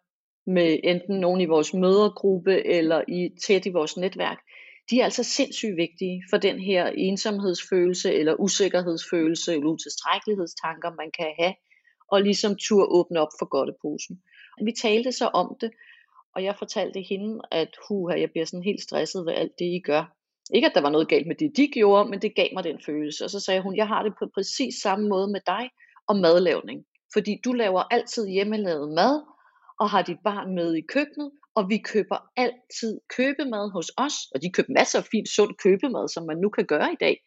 [0.46, 4.40] med enten nogen i vores mødergruppe eller i tæt i vores netværk,
[4.92, 11.34] de er altså sindssygt vigtige for den her ensomhedsfølelse, eller usikkerhedsfølelse, eller utilstrækkelighedstanker, man kan
[11.40, 11.54] have,
[12.12, 14.22] og ligesom tur åbne op for godteposen.
[14.66, 15.72] Vi talte så om det,
[16.36, 19.82] og jeg fortalte hende, at huha, jeg bliver sådan helt stresset ved alt det, I
[19.86, 20.16] gør.
[20.54, 22.80] Ikke at der var noget galt med det, de gjorde, men det gav mig den
[22.86, 23.24] følelse.
[23.24, 25.70] Og så sagde hun, jeg har det på præcis samme måde med dig
[26.08, 26.86] og madlavning.
[27.14, 29.22] Fordi du laver altid hjemmelavet mad,
[29.80, 34.42] og har dit barn med i køkkenet, og vi køber altid købemad hos os, og
[34.42, 37.18] de køber masser af fint sund købemad, som man nu kan gøre i dag.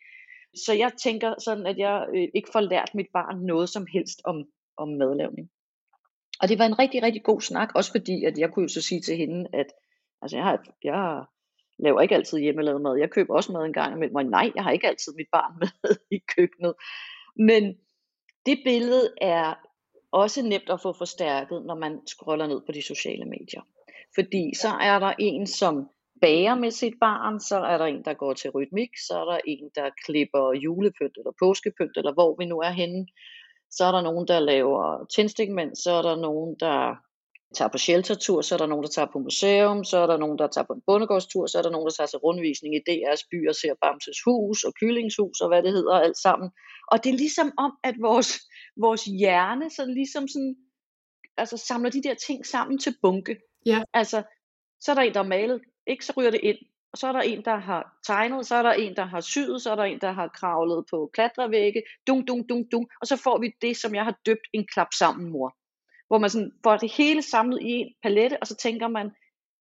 [0.65, 4.21] Så jeg tænker sådan, at jeg øh, ikke får lært mit barn noget som helst
[4.25, 4.37] om,
[4.77, 5.51] om madlavning.
[6.41, 8.83] Og det var en rigtig, rigtig god snak, også fordi, at jeg kunne jo så
[8.83, 9.67] sige til hende, at
[10.23, 11.25] altså jeg, har, jeg
[11.79, 12.97] laver ikke altid hjemmelavet mad.
[12.97, 15.53] Jeg køber også mad en gang imellem, og nej, jeg har ikke altid mit barn
[15.63, 16.75] med i køkkenet.
[17.37, 17.63] Men
[18.47, 19.55] det billede er
[20.13, 23.63] også nemt at få forstærket, når man scroller ned på de sociale medier.
[24.15, 25.89] Fordi så er der en, som
[26.21, 29.39] bager med sit barn, så er der en, der går til rytmik, så er der
[29.47, 33.07] en, der klipper julepynt eller påskepynt, eller hvor vi nu er henne.
[33.71, 36.97] Så er der nogen, der laver tændstikmænd, så er der nogen, der
[37.55, 40.39] tager på sheltertur, så er der nogen, der tager på museum, så er der nogen,
[40.39, 43.29] der tager på en bondegårdstur, så er der nogen, der tager til rundvisning i DR's
[43.31, 46.51] by og ser Bamses hus og Kyllingshus og hvad det hedder alt sammen.
[46.93, 48.31] Og det er ligesom om, at vores,
[48.77, 50.57] vores hjerne så ligesom sådan,
[51.37, 53.37] altså samler de der ting sammen til bunke.
[53.67, 53.83] Ja.
[53.93, 54.23] Altså,
[54.81, 56.59] så er der en, der har malet, ikke, så ryger det ind.
[56.93, 59.63] Og så er der en, der har tegnet, så er der en, der har syet,
[59.63, 63.17] så er der en, der har kravlet på klatrevægge, dung, dung, dung, dung, og så
[63.17, 65.57] får vi det, som jeg har døbt en klap sammen mor.
[66.09, 69.11] Hvor man sådan får det hele samlet i en palette, og så tænker man,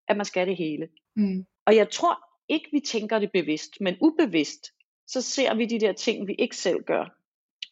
[0.07, 0.89] at man skal det hele.
[1.15, 1.45] Mm.
[1.65, 4.71] Og jeg tror ikke, vi tænker det bevidst, men ubevidst,
[5.07, 7.05] så ser vi de der ting, vi ikke selv gør.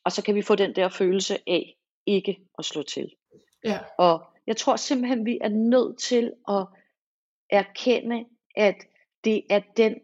[0.04, 3.12] Og så kan vi få den der følelse af ikke at slå til.
[3.63, 3.80] Ja.
[3.98, 6.66] Og jeg tror simpelthen, vi er nødt til at
[7.50, 8.76] erkende, at
[9.24, 9.96] det er den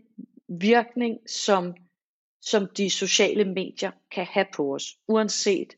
[0.48, 1.74] virkning, som,
[2.42, 4.84] som de sociale medier kan have på os.
[5.08, 5.74] Uanset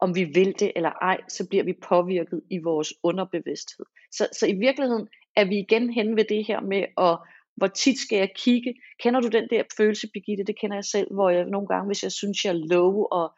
[0.00, 3.86] om vi vil det eller ej, så bliver vi påvirket i vores underbevidsthed.
[4.12, 7.18] Så, så i virkeligheden er vi igen hen ved det her med, at,
[7.56, 8.74] hvor tit skal jeg kigge.
[9.00, 10.44] Kender du den der følelse, Birgitte?
[10.44, 13.34] Det kender jeg selv, hvor jeg nogle gange, hvis jeg synes, jeg er low, og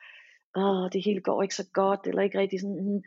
[0.57, 3.03] åh, det hele går ikke så godt, eller ikke rigtig sådan, hmm,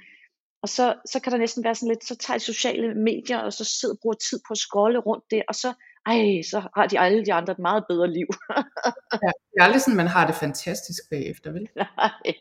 [0.62, 3.54] og så, så kan der næsten være sådan lidt, så tager de sociale medier, og
[3.54, 5.74] så sidder og bruger tid på at scrolle rundt det, og så,
[6.06, 8.28] ej, så har de alle de andre et meget bedre liv.
[9.24, 11.70] ja, det er aldrig sådan, man har det fantastisk bagefter, vel?
[11.98, 12.34] Nej.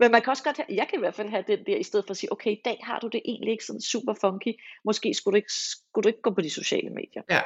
[0.00, 1.82] Men man kan også godt have, jeg kan i hvert fald have den der, i
[1.82, 4.52] stedet for at sige, okay, i dag har du det egentlig ikke sådan super funky,
[4.84, 7.22] måske skulle du ikke, skulle du ikke gå på de sociale medier.
[7.30, 7.40] Ja,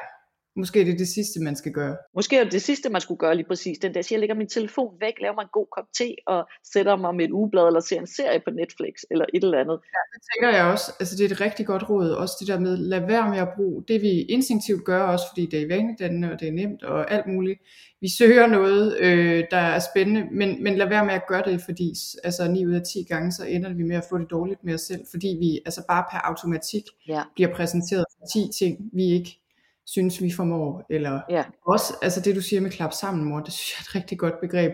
[0.57, 1.97] Måske er det det sidste, man skal gøre.
[2.15, 3.79] Måske er det det sidste, man skulle gøre lige præcis.
[3.79, 6.49] Den der, så jeg lægger min telefon væk, laver mig en god kop te, og
[6.73, 9.79] sætter mig med et ugeblad, eller ser en serie på Netflix, eller et eller andet.
[9.95, 10.93] Ja, det tænker jeg også.
[11.01, 12.11] Altså, det er et rigtig godt råd.
[12.11, 15.47] Også det der med, lad være med at bruge det, vi instinktivt gør, også fordi
[15.47, 17.61] det er vanedannende, og det er nemt, og alt muligt.
[18.01, 21.62] Vi søger noget, øh, der er spændende, men, men lad være med at gøre det,
[21.65, 24.65] fordi altså, 9 ud af 10 gange, så ender vi med at få det dårligt
[24.65, 27.23] med os selv, fordi vi altså bare per automatik ja.
[27.35, 29.41] bliver præsenteret for 10 ting, vi ikke
[29.87, 31.45] synes vi formår, eller ja.
[31.66, 34.18] også, altså det du siger med klap sammen mor, det synes jeg er et rigtig
[34.18, 34.73] godt begreb.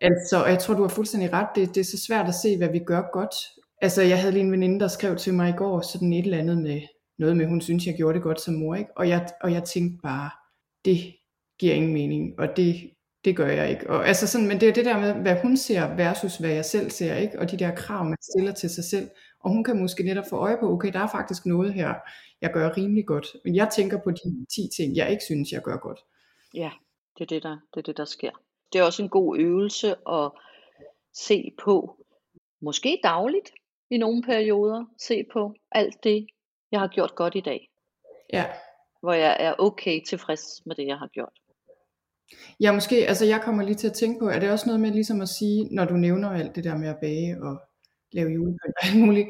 [0.00, 2.56] Altså, og jeg tror du har fuldstændig ret, det, det er så svært at se,
[2.56, 3.34] hvad vi gør godt.
[3.82, 6.38] Altså jeg havde lige en veninde, der skrev til mig i går, sådan et eller
[6.38, 6.80] andet med,
[7.18, 8.90] noget med, hun synes jeg gjorde det godt som mor, ikke?
[8.96, 10.30] Og jeg, og jeg tænkte bare,
[10.84, 11.14] det
[11.60, 12.90] giver ingen mening, og det,
[13.24, 13.90] det gør jeg ikke.
[13.90, 16.64] Og, altså sådan, men det er det der med, hvad hun ser versus hvad jeg
[16.64, 17.38] selv ser, ikke?
[17.38, 19.08] og de der krav, man stiller til sig selv.
[19.40, 21.94] Og hun kan måske netop få øje på, okay, der er faktisk noget her,
[22.40, 23.26] jeg gør rimelig godt.
[23.44, 26.00] Men jeg tænker på de 10 ting, jeg ikke synes, jeg gør godt.
[26.54, 26.70] Ja,
[27.18, 28.30] det er det, der, det er det, der sker.
[28.72, 30.30] Det er også en god øvelse at
[31.12, 31.96] se på,
[32.60, 33.50] måske dagligt
[33.90, 36.26] i nogle perioder, se på alt det,
[36.72, 37.70] jeg har gjort godt i dag.
[38.32, 38.46] Ja.
[39.00, 41.32] Hvor jeg er okay tilfreds med det, jeg har gjort.
[42.60, 44.90] Ja, måske, altså jeg kommer lige til at tænke på, er det også noget med
[44.90, 47.60] ligesom at sige, når du nævner alt det der med at bage og
[48.12, 49.28] lave julepynt og alt muligt,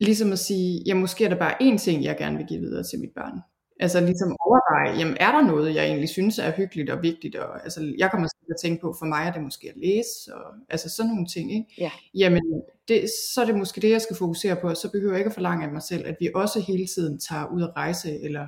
[0.00, 2.82] ligesom at sige, ja, måske er der bare én ting, jeg gerne vil give videre
[2.82, 3.38] til mit barn.
[3.80, 7.36] Altså ligesom overveje, jamen er der noget, jeg egentlig synes er hyggeligt og vigtigt?
[7.36, 10.34] Og, altså, jeg kommer til at tænke på, for mig er det måske at læse,
[10.34, 11.52] og altså sådan nogle ting.
[11.52, 11.66] Ikke?
[11.78, 11.90] Ja.
[12.14, 15.20] Jamen, det, så er det måske det, jeg skal fokusere på, og så behøver jeg
[15.20, 18.20] ikke at forlange af mig selv, at vi også hele tiden tager ud at rejse,
[18.20, 18.46] eller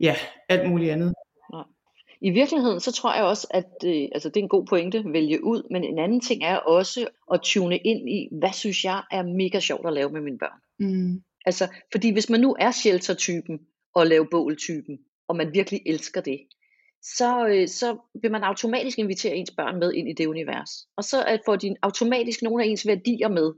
[0.00, 0.14] ja,
[0.48, 1.14] alt muligt andet.
[2.20, 5.12] I virkeligheden, så tror jeg også, at øh, altså, det er en god pointe at
[5.12, 9.02] vælge ud, men en anden ting er også at tune ind i, hvad synes jeg
[9.10, 10.60] er mega sjovt at lave med mine børn.
[10.78, 11.22] Mm.
[11.46, 13.58] Altså, fordi hvis man nu er shelter-typen
[13.94, 16.38] og laver bål-typen, og man virkelig elsker det,
[17.02, 20.70] så, øh, så vil man automatisk invitere ens børn med ind i det univers.
[20.96, 23.52] Og så får de automatisk nogle af ens værdier med,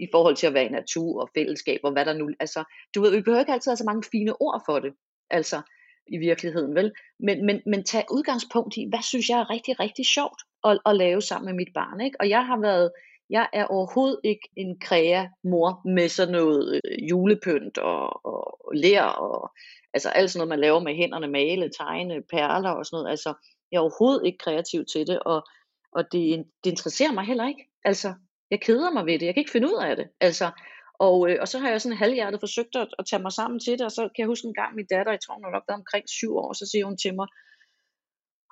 [0.00, 3.00] i forhold til at være i natur og fællesskab og hvad der nu, altså, du
[3.00, 4.92] ved, vi behøver ikke altid have så mange fine ord for det,
[5.30, 5.62] altså,
[6.10, 6.92] i virkeligheden, vel?
[7.20, 10.96] Men, men, men tag udgangspunkt i, hvad synes jeg er rigtig, rigtig sjovt at, at
[10.96, 12.16] lave sammen med mit barn, ikke?
[12.20, 12.90] Og jeg har været
[13.30, 19.02] Jeg er overhovedet ikke en kræa mor med sådan noget øh, julepynt og, og lær
[19.02, 19.50] og
[19.94, 23.10] altså alt sådan noget, man laver med hænderne, male, tegne, perler og sådan noget.
[23.10, 23.34] Altså,
[23.70, 25.48] jeg er overhovedet ikke kreativ til det, og,
[25.92, 27.64] og det, det interesserer mig heller ikke.
[27.84, 28.14] Altså,
[28.50, 29.26] jeg keder mig ved det.
[29.26, 30.08] Jeg kan ikke finde ud af det.
[30.20, 30.50] Altså,
[31.06, 33.72] og, øh, og så har jeg sådan halvhjertet forsøgt at, at tage mig sammen til
[33.78, 36.04] det, og så kan jeg huske en gang min datter, jeg tror hun nok omkring
[36.18, 37.28] syv år, så siger hun til mig,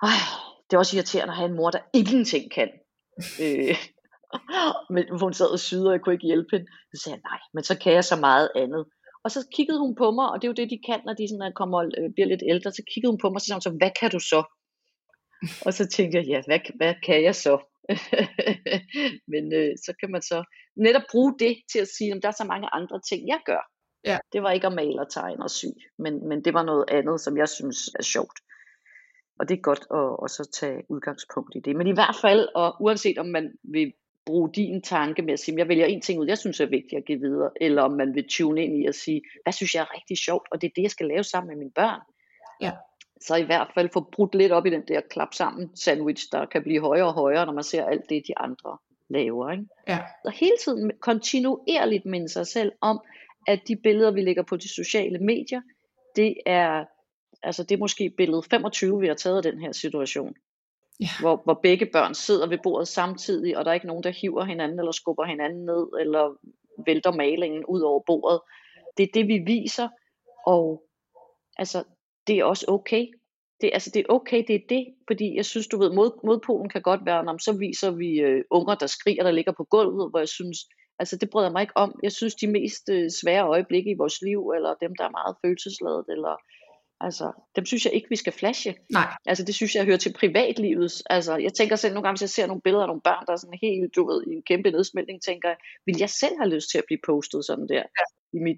[0.09, 0.19] Ej,
[0.65, 2.69] det er også irriterende at have en mor, der ingenting kan.
[3.43, 3.75] øh,
[4.93, 6.67] men hun sad og syede, og jeg kunne ikke hjælpe hende.
[6.91, 8.83] Så sagde jeg, nej, men så kan jeg så meget andet.
[9.23, 11.25] Og så kiggede hun på mig, og det er jo det, de kan, når de
[11.29, 12.71] sådan kommer, øh, bliver lidt ældre.
[12.71, 14.41] Så kiggede hun på mig, og så sagde hun så, hvad kan du så?
[15.65, 17.57] Og så tænkte jeg, ja, hvad, hvad kan jeg så?
[19.31, 20.43] men øh, så kan man så
[20.75, 23.71] netop bruge det til at sige, at der er så mange andre ting, jeg gør.
[24.05, 24.17] Ja.
[24.33, 25.65] Det var ikke at male og tegne og sy,
[25.97, 28.39] men, men det var noget andet, som jeg synes er sjovt.
[29.39, 31.75] Og det er godt at også tage udgangspunkt i det.
[31.75, 33.93] Men i hvert fald, og uanset om man vil
[34.25, 36.99] bruge din tanke med at sige, jeg vælger en ting ud, jeg synes er vigtigt
[36.99, 39.81] at give videre, eller om man vil tune ind i at sige, hvad synes jeg
[39.81, 42.01] er rigtig sjovt, og det er det, jeg skal lave sammen med mine børn.
[42.61, 42.71] Ja.
[43.21, 46.45] Så i hvert fald få brudt lidt op i den der klap sammen sandwich, der
[46.45, 48.77] kan blive højere og højere, når man ser alt det, de andre
[49.09, 49.51] laver.
[49.51, 49.65] Ikke?
[49.87, 49.99] Ja.
[50.25, 52.99] Og hele tiden kontinuerligt minde sig selv om,
[53.47, 55.61] at de billeder, vi lægger på de sociale medier,
[56.15, 56.85] det er,
[57.43, 60.35] altså det er måske billede 25, vi har taget af den her situation.
[60.99, 61.07] Ja.
[61.19, 64.43] Hvor, hvor begge børn sidder ved bordet samtidig, og der er ikke nogen, der hiver
[64.43, 66.35] hinanden, eller skubber hinanden ned, eller
[66.85, 68.39] vælter malingen ud over bordet.
[68.97, 69.89] Det er det, vi viser,
[70.45, 70.83] og
[71.57, 71.83] altså,
[72.29, 73.05] det er også okay.
[73.61, 76.69] Det, altså, det er okay, det er det, fordi jeg synes, du ved, mod, modpolen
[76.69, 80.09] kan godt være, når så viser vi øh, unger, der skriger, der ligger på gulvet,
[80.09, 80.57] hvor jeg synes,
[80.99, 81.99] altså det bryder mig ikke om.
[82.03, 85.35] Jeg synes, de mest øh, svære øjeblikke i vores liv, eller dem, der er meget
[85.43, 86.35] følelsesladet, eller
[87.01, 88.75] Altså, dem synes jeg ikke, vi skal flashe.
[88.93, 89.13] Nej.
[89.25, 90.91] Altså, det synes jeg hører til privatlivet.
[91.09, 93.33] Altså, jeg tænker selv nogle gange, hvis jeg ser nogle billeder af nogle børn, der
[93.33, 96.53] er sådan helt, du ved, i en kæmpe nedsmeltning, tænker jeg, vil jeg selv have
[96.55, 97.83] lyst til at blive postet sådan der?
[97.99, 98.05] Ja.
[98.33, 98.57] I mit...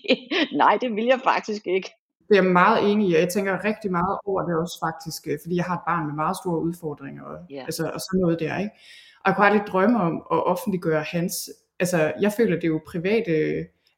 [0.62, 1.90] Nej, det vil jeg faktisk ikke.
[2.28, 5.28] Det er jeg meget enig i, og jeg tænker rigtig meget over det også faktisk,
[5.30, 7.62] øh, fordi jeg har et barn med meget store udfordringer, og, ja.
[7.64, 8.74] altså, og sådan noget der, ikke?
[9.22, 12.80] Og jeg kunne aldrig drømme om at offentliggøre hans, altså jeg føler, det er jo
[12.86, 13.32] private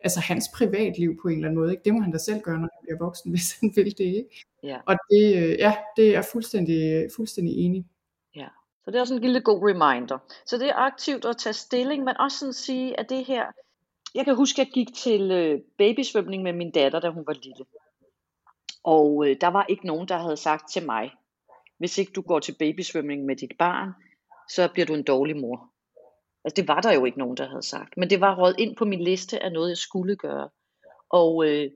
[0.05, 1.71] altså hans privatliv på en eller anden måde.
[1.71, 1.83] Ikke?
[1.85, 4.05] Det må han da selv gøre, når han bliver voksen, hvis han vil det.
[4.21, 4.45] Ikke?
[4.63, 4.79] Ja.
[4.87, 7.85] Og det, øh, ja, det er fuldstændig, fuldstændig enig.
[8.37, 8.49] Ja,
[8.85, 10.19] så det er også en lille god reminder.
[10.47, 13.45] Så det er aktivt at tage stilling, men også sådan at sige, at det her...
[14.15, 17.33] Jeg kan huske, at jeg gik til øh, babysvømning med min datter, da hun var
[17.33, 17.65] lille.
[18.85, 21.11] Og øh, der var ikke nogen, der havde sagt til mig,
[21.79, 23.93] hvis ikke du går til babysvømning med dit barn,
[24.49, 25.71] så bliver du en dårlig mor.
[26.45, 27.97] Altså det var der jo ikke nogen, der havde sagt.
[27.97, 30.49] Men det var råd ind på min liste af noget, jeg skulle gøre.
[31.11, 31.71] Og øh,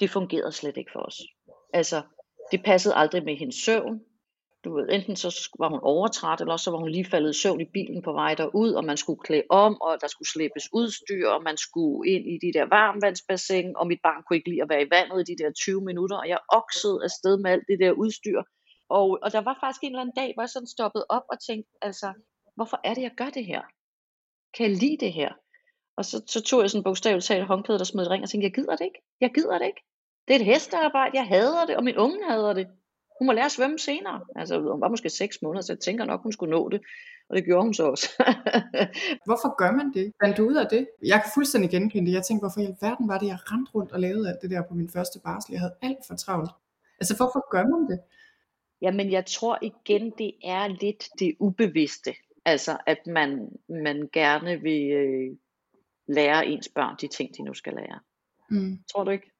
[0.00, 1.20] det fungerede slet ikke for os.
[1.72, 2.02] Altså,
[2.52, 4.00] det passede aldrig med hendes søvn.
[4.64, 7.60] Du ved, enten så var hun overtræt, eller så var hun lige faldet i søvn
[7.60, 11.28] i bilen på vej derud, og man skulle klæde om, og der skulle slæbes udstyr,
[11.28, 14.68] og man skulle ind i de der varmvandsbassin, og mit barn kunne ikke lide at
[14.68, 17.78] være i vandet i de der 20 minutter, og jeg oksede afsted med alt det
[17.80, 18.42] der udstyr.
[18.90, 21.36] Og, og der var faktisk en eller anden dag, hvor jeg sådan stoppede op og
[21.48, 22.08] tænkte, altså,
[22.56, 23.62] hvorfor er det, jeg gør det her?
[24.54, 25.32] kan jeg lide det her?
[25.96, 28.44] Og så, så tog jeg sådan bogstaveligt talt håndklædet og smed et ring og tænkte,
[28.44, 29.00] jeg gider det ikke.
[29.20, 29.82] Jeg gider det ikke.
[30.28, 32.66] Det er et hestearbejde, jeg hader det, og min unge hader det.
[33.18, 34.20] Hun må lære at svømme senere.
[34.36, 36.80] Altså, hun var måske 6 måneder, så jeg tænker nok, hun skulle nå det.
[37.28, 38.08] Og det gjorde hun så også.
[39.26, 40.12] hvorfor gør man det?
[40.24, 40.88] Fandt du ud af det?
[41.02, 42.14] Jeg kan fuldstændig genkende det.
[42.14, 44.62] Jeg tænkte, hvorfor i alverden var det, jeg rendte rundt og lavede alt det der
[44.62, 45.52] på min første barsel?
[45.52, 46.50] Jeg havde alt for travlt.
[47.00, 48.00] Altså, hvorfor gør man det?
[48.82, 52.14] Jamen, jeg tror igen, det er lidt det ubevidste.
[52.44, 55.36] Altså at man, man gerne vil øh,
[56.06, 58.00] lære ens børn de ting, de nu skal lære.
[58.50, 58.78] Mm.
[58.92, 59.30] Tror du ikke?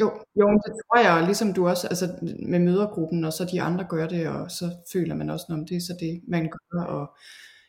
[0.00, 2.08] Jo, jo, det tror jeg, ligesom du også, altså
[2.48, 5.76] med mødergruppen, og så de andre gør det, og så føler man også, om det
[5.76, 7.16] er så det, man gør, og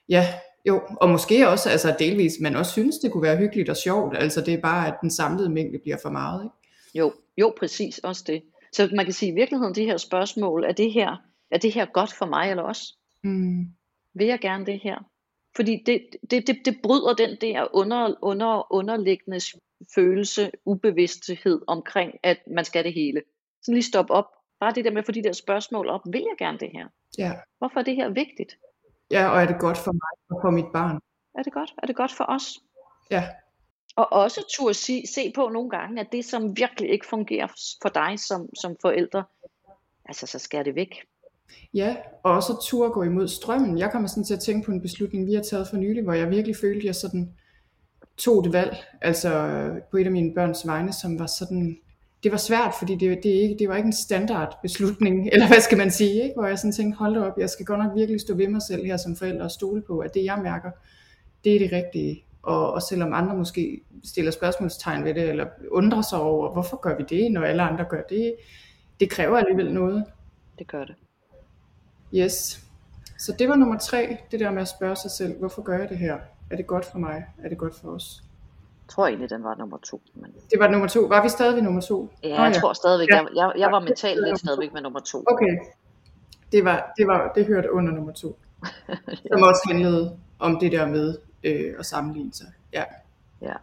[0.09, 0.27] ja,
[0.67, 4.17] jo, og måske også, altså delvis, man også synes, det kunne være hyggeligt og sjovt,
[4.17, 6.55] altså det er bare, at den samlede mængde bliver for meget, ikke?
[6.95, 8.43] Jo, jo, præcis, også det.
[8.73, 11.85] Så man kan sige, i virkeligheden, de her spørgsmål, er det her, er det her
[11.93, 12.93] godt for mig eller også?
[13.23, 13.67] Mm
[14.13, 14.97] vil jeg gerne det her?
[15.55, 19.39] Fordi det, det, det, det bryder den der under, under, underliggende
[19.95, 23.21] følelse, ubevidsthed omkring, at man skal det hele.
[23.63, 24.25] Så lige stop op.
[24.59, 26.01] Bare det der med at få de der spørgsmål op.
[26.05, 26.87] Vil jeg gerne det her?
[27.17, 27.33] Ja.
[27.57, 28.57] Hvorfor er det her vigtigt?
[29.11, 30.99] Ja, og er det godt for mig og for mit barn?
[31.37, 31.73] Er det godt?
[31.83, 32.59] Er det godt for os?
[33.11, 33.23] Ja.
[33.95, 37.47] Og også turde se, se på nogle gange, at det, som virkelig ikke fungerer
[37.81, 39.23] for dig som, som forældre,
[40.05, 40.95] altså så skal det væk.
[41.73, 43.77] Ja, og også tur gå imod strømmen.
[43.77, 46.13] Jeg kommer sådan til at tænke på en beslutning, vi har taget for nylig, hvor
[46.13, 47.33] jeg virkelig følte, at jeg sådan
[48.17, 49.29] tog det valg, altså
[49.91, 51.77] på et af mine børns vegne, som var sådan,
[52.23, 55.61] det var svært, fordi det, det, ikke, det var ikke en standard beslutning, eller hvad
[55.61, 56.35] skal man sige, ikke?
[56.35, 58.85] hvor jeg sådan tænkte, hold op, jeg skal godt nok virkelig stå ved mig selv
[58.85, 60.71] her som forælder og stole på, at det jeg mærker,
[61.43, 62.25] det er det rigtige.
[62.43, 66.97] Og, og selvom andre måske stiller spørgsmålstegn ved det, eller undrer sig over, hvorfor gør
[66.97, 68.35] vi det, når alle andre gør det,
[68.99, 70.05] det kræver alligevel noget.
[70.59, 70.95] Det gør det.
[72.15, 72.63] Yes.
[73.19, 75.89] Så det var nummer tre, det der med at spørge sig selv, hvorfor gør jeg
[75.89, 76.17] det her?
[76.51, 77.25] Er det godt for mig?
[77.43, 78.23] Er det godt for os?
[78.83, 80.01] Jeg tror egentlig, den var nummer to.
[80.13, 80.33] Men...
[80.51, 80.99] Det var nummer to.
[80.99, 82.09] Var vi stadig ved nummer to?
[82.23, 82.59] Ja, jeg oh, ja.
[82.59, 83.07] tror stadigvæk.
[83.09, 83.15] Ja.
[83.15, 85.23] Jeg, jeg, jeg var mentalt lidt stadigvæk med nummer to.
[85.27, 85.57] Okay.
[86.51, 88.39] Det, var, det, var, det hørte under nummer to.
[89.31, 92.47] Som også handlede om det der med øh, at sammenligne sig.
[92.73, 92.83] Ja.
[93.41, 93.53] ja.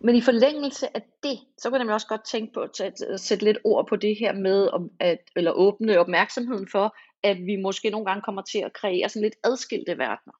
[0.00, 3.44] Men i forlængelse af det, så kan jeg også godt tænke på at, at sætte
[3.44, 4.68] lidt ord på det her med,
[5.00, 9.22] at, eller åbne opmærksomheden for, at vi måske nogle gange kommer til at kreere sådan
[9.22, 10.34] lidt adskilte verdener.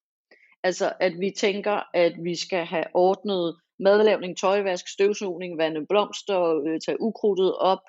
[0.62, 6.81] Altså at vi tænker, at vi skal have ordnet madlavning, tøjvask, støvsugning, vande blomster, øh,
[6.81, 7.81] tage ukrudtet op,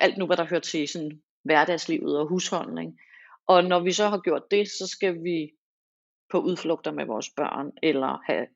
[0.00, 2.98] alt nu hvad der hører til sådan hverdagslivet og husholdning.
[3.46, 5.50] Og når vi så har gjort det, så skal vi
[6.30, 8.46] på udflugter med vores børn, eller have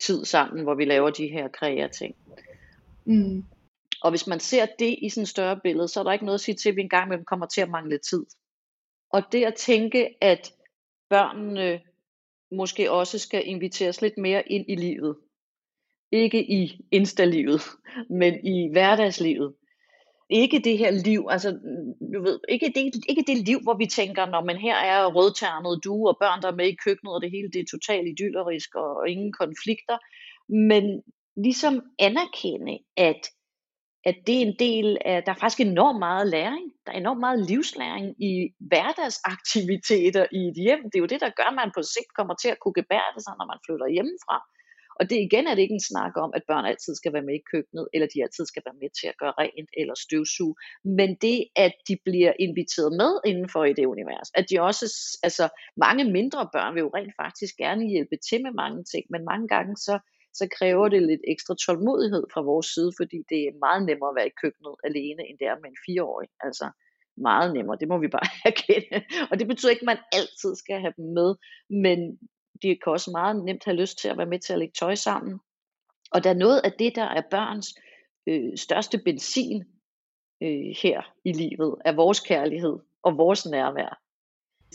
[0.00, 2.16] tid sammen, hvor vi laver de her kreative ting.
[3.06, 3.44] Mm.
[4.02, 6.38] Og hvis man ser det i sådan et større billede, så er der ikke noget
[6.38, 8.26] at sige til, at vi engang med dem kommer til at mangle tid.
[9.12, 10.52] Og det at tænke, at
[11.10, 11.80] børnene
[12.56, 15.16] måske også skal inviteres lidt mere ind i livet.
[16.12, 17.60] Ikke i instalivet,
[18.20, 19.54] men i hverdagslivet.
[20.30, 21.50] Ikke det her liv, altså
[22.14, 25.84] du ved, ikke det, ikke det liv, hvor vi tænker, når man her er rødternet
[25.84, 28.74] du og børn, der er med i køkkenet, og det hele det er totalt idyllerisk
[28.74, 29.98] og, og ingen konflikter.
[30.68, 31.02] Men
[31.36, 33.20] ligesom anerkende, at
[34.04, 36.66] at det er en del af, der er faktisk enormt meget læring.
[36.86, 38.32] Der er enormt meget livslæring i
[38.70, 40.82] hverdagsaktiviteter i et hjem.
[40.84, 43.20] Det er jo det, der gør, at man på sigt kommer til at kunne gebære
[43.24, 44.38] sig, når man flytter hjemmefra.
[45.00, 47.34] Og det igen er det ikke en snak om, at børn altid skal være med
[47.34, 50.54] i køkkenet, eller de altid skal være med til at gøre rent eller støvsuge.
[50.98, 54.28] Men det, at de bliver inviteret med indenfor i det univers.
[54.34, 54.86] At de også,
[55.22, 55.44] altså
[55.76, 59.48] mange mindre børn vil jo rent faktisk gerne hjælpe til med mange ting, men mange
[59.48, 59.94] gange så
[60.34, 64.16] så kræver det lidt ekstra tålmodighed fra vores side, fordi det er meget nemmere at
[64.16, 66.28] være i køkkenet alene, end det er med en fireårig.
[66.40, 66.66] Altså
[67.16, 69.04] meget nemmere, det må vi bare erkende.
[69.30, 71.34] Og det betyder ikke, at man altid skal have dem med,
[71.70, 71.98] men
[72.62, 74.94] de kan også meget nemt have lyst til at være med til at lægge tøj
[74.94, 75.40] sammen.
[76.10, 77.74] Og der er noget af det, der er børns
[78.26, 79.64] øh, største benzin
[80.42, 84.03] øh, her i livet, er vores kærlighed og vores nærvær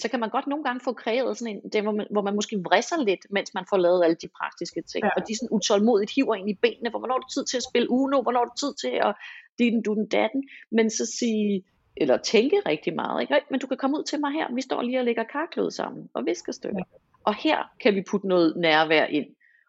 [0.01, 2.35] så kan man godt nogle gange få kreeret sådan en, det, hvor, man, hvor man
[2.35, 5.03] måske vrisser lidt, mens man får lavet alle de praktiske ting.
[5.05, 5.09] Ja.
[5.17, 7.63] Og de sådan utålmodigt hiver ind i benene, hvor hvornår er det tid til at
[7.69, 9.15] spille Uno, hvornår er det tid til at
[9.59, 11.63] din, du den datten, men så sige,
[11.97, 13.41] eller tænke rigtig meget, ikke?
[13.51, 16.09] men du kan komme ud til mig her, vi står lige og lægger karklød sammen
[16.13, 16.77] og visker stykker.
[16.77, 16.97] Ja.
[17.23, 19.27] Og her kan vi putte noget nærvær ind.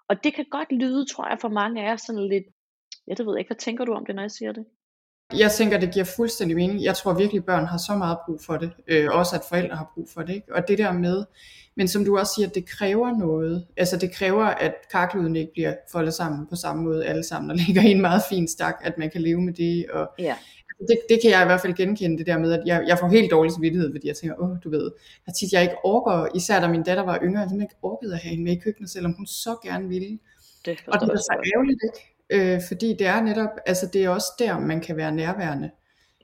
[0.08, 2.44] Og det kan godt lyde, tror jeg, for mange af jer sådan lidt,
[3.06, 4.64] jeg det ved ikke, hvad tænker du om det, når jeg siger det?
[5.38, 6.82] Jeg tænker, det giver fuldstændig mening.
[6.82, 8.70] Jeg tror virkelig, børn har så meget brug for det.
[8.88, 10.34] Øh, også at forældre har brug for det.
[10.34, 10.54] Ikke?
[10.54, 11.24] Og det der med,
[11.76, 13.66] men som du også siger, det kræver noget.
[13.76, 17.56] Altså det kræver, at karkluden ikke bliver foldet sammen på samme måde alle sammen, og
[17.66, 19.86] ligger i en meget fin stak, at man kan leve med det.
[19.90, 20.36] Og ja.
[20.88, 23.08] det, det kan jeg i hvert fald genkende, det der med, at jeg, jeg får
[23.08, 24.90] helt dårlig samvittighed, fordi jeg tænker, åh, du ved,
[25.26, 28.18] at tit jeg ikke orker, især da min datter var yngre, jeg ikke orkede at
[28.18, 30.18] have hende med i køkkenet, selvom hun så gerne ville.
[30.64, 32.19] Det og det er så ærgerligt, ikke?
[32.30, 35.70] Øh, fordi det er netop, altså det er også der, man kan være nærværende.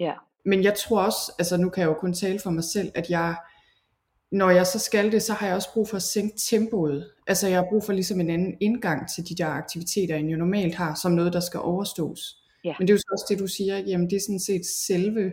[0.00, 0.12] Ja.
[0.44, 3.10] Men jeg tror også, altså nu kan jeg jo kun tale for mig selv, at
[3.10, 3.36] jeg,
[4.32, 7.10] når jeg så skal det, så har jeg også brug for at sænke tempoet.
[7.26, 10.38] Altså jeg har brug for ligesom en anden indgang til de der aktiviteter, end jeg
[10.38, 12.20] normalt har, som noget, der skal overstås.
[12.64, 12.74] Ja.
[12.78, 13.90] Men det er jo også det, du siger, ikke?
[13.90, 15.32] jamen det er sådan set selve,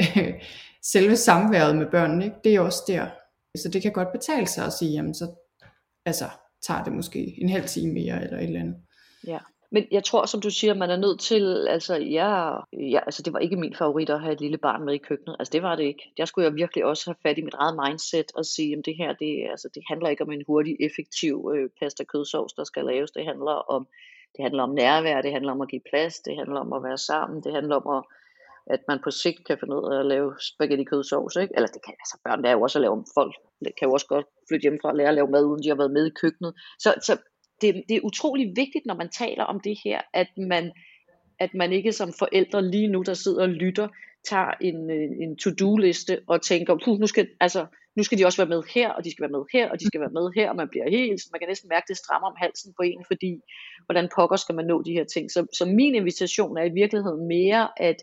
[0.92, 2.36] selve samværet med børnene, ikke?
[2.44, 3.06] det er også der.
[3.56, 5.34] Så det kan godt betale sig at sige, jamen så
[6.04, 6.28] altså,
[6.66, 8.76] tager det måske en halv time mere, eller et eller andet.
[9.26, 9.38] Ja.
[9.72, 13.32] Men jeg tror, som du siger, man er nødt til, altså, ja, ja, altså det
[13.32, 15.36] var ikke min favorit at have et lille barn med i køkkenet.
[15.38, 16.12] Altså det var det ikke.
[16.16, 18.96] Der skulle jeg virkelig også have fat i mit eget mindset og sige, at det
[18.96, 22.84] her, det, altså, det handler ikke om en hurtig, effektiv øh, pasta kødsovs, der skal
[22.84, 23.10] laves.
[23.10, 23.86] Det handler om,
[24.36, 26.98] det handler om nærvær, det handler om at give plads, det handler om at være
[26.98, 28.02] sammen, det handler om at,
[28.74, 31.54] at man på sigt kan finde ud af at lave spaghetti kødsovs, ikke?
[31.56, 34.06] Eller det kan, altså børn lærer jo også at lave, folk det kan jo også
[34.06, 36.52] godt flytte hjemmefra og lære at lave mad, uden de har været med i køkkenet.
[36.78, 37.12] Så, så
[37.62, 40.72] det, det er utrolig vigtigt, når man taler om det her, at man,
[41.38, 43.88] at man ikke som forældre lige nu, der sidder og lytter,
[44.24, 48.38] tager en, øh, en to-do-liste og tænker, Puh, nu, skal, altså, nu skal de også
[48.42, 50.50] være med her, og de skal være med her, og de skal være med her,
[50.50, 53.40] og man bliver helt, man kan næsten mærke, det strammer om halsen på en, fordi
[53.86, 55.30] hvordan pokker skal man nå de her ting.
[55.30, 57.96] Så, så min invitation er i virkeligheden mere at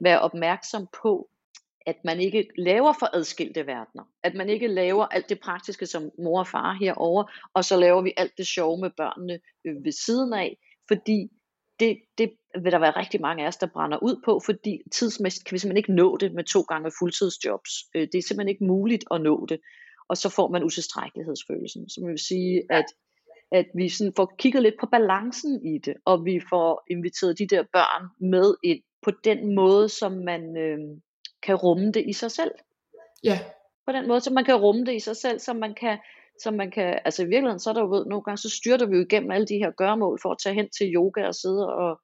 [0.00, 1.28] være opmærksom på,
[1.86, 4.04] at man ikke laver for adskilte verdener.
[4.22, 7.24] At man ikke laver alt det praktiske som mor og far herover,
[7.54, 10.58] og så laver vi alt det sjove med børnene øh, ved siden af,
[10.88, 11.28] fordi
[11.80, 15.44] det, det vil der være rigtig mange af os, der brænder ud på, fordi tidsmæssigt
[15.46, 17.70] kan vi simpelthen ikke nå det med to gange fuldtidsjobs.
[17.94, 19.60] Øh, det er simpelthen ikke muligt at nå det,
[20.08, 22.84] og så får man utilstrækkelighedsfølelsen, som vil sige, at
[23.52, 27.46] at vi sådan får kigget lidt på balancen i det, og vi får inviteret de
[27.46, 30.78] der børn med ind på den måde, som man øh,
[31.42, 32.50] kan rumme det i sig selv.
[33.24, 33.38] Ja.
[33.86, 35.98] På den måde, som man kan rumme det i sig selv, som man kan,
[36.42, 38.86] som man kan, altså i virkeligheden, så er der jo ved, nogle gange, så styrter
[38.86, 41.74] vi jo igennem alle de her gørmål for at tage hen til yoga og sidde
[41.74, 42.00] og,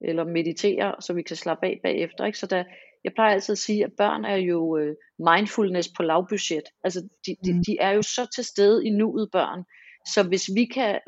[0.00, 2.24] eller meditere, så vi kan slappe af bagefter.
[2.24, 2.38] Ikke?
[2.38, 2.64] Så der,
[3.04, 6.64] jeg plejer altid at sige, at børn er jo øh, mindfulness på lavbudget.
[6.84, 7.64] Altså de, de, mm.
[7.66, 9.64] de er jo så til stede i nuet børn.
[10.06, 10.98] Så hvis vi kan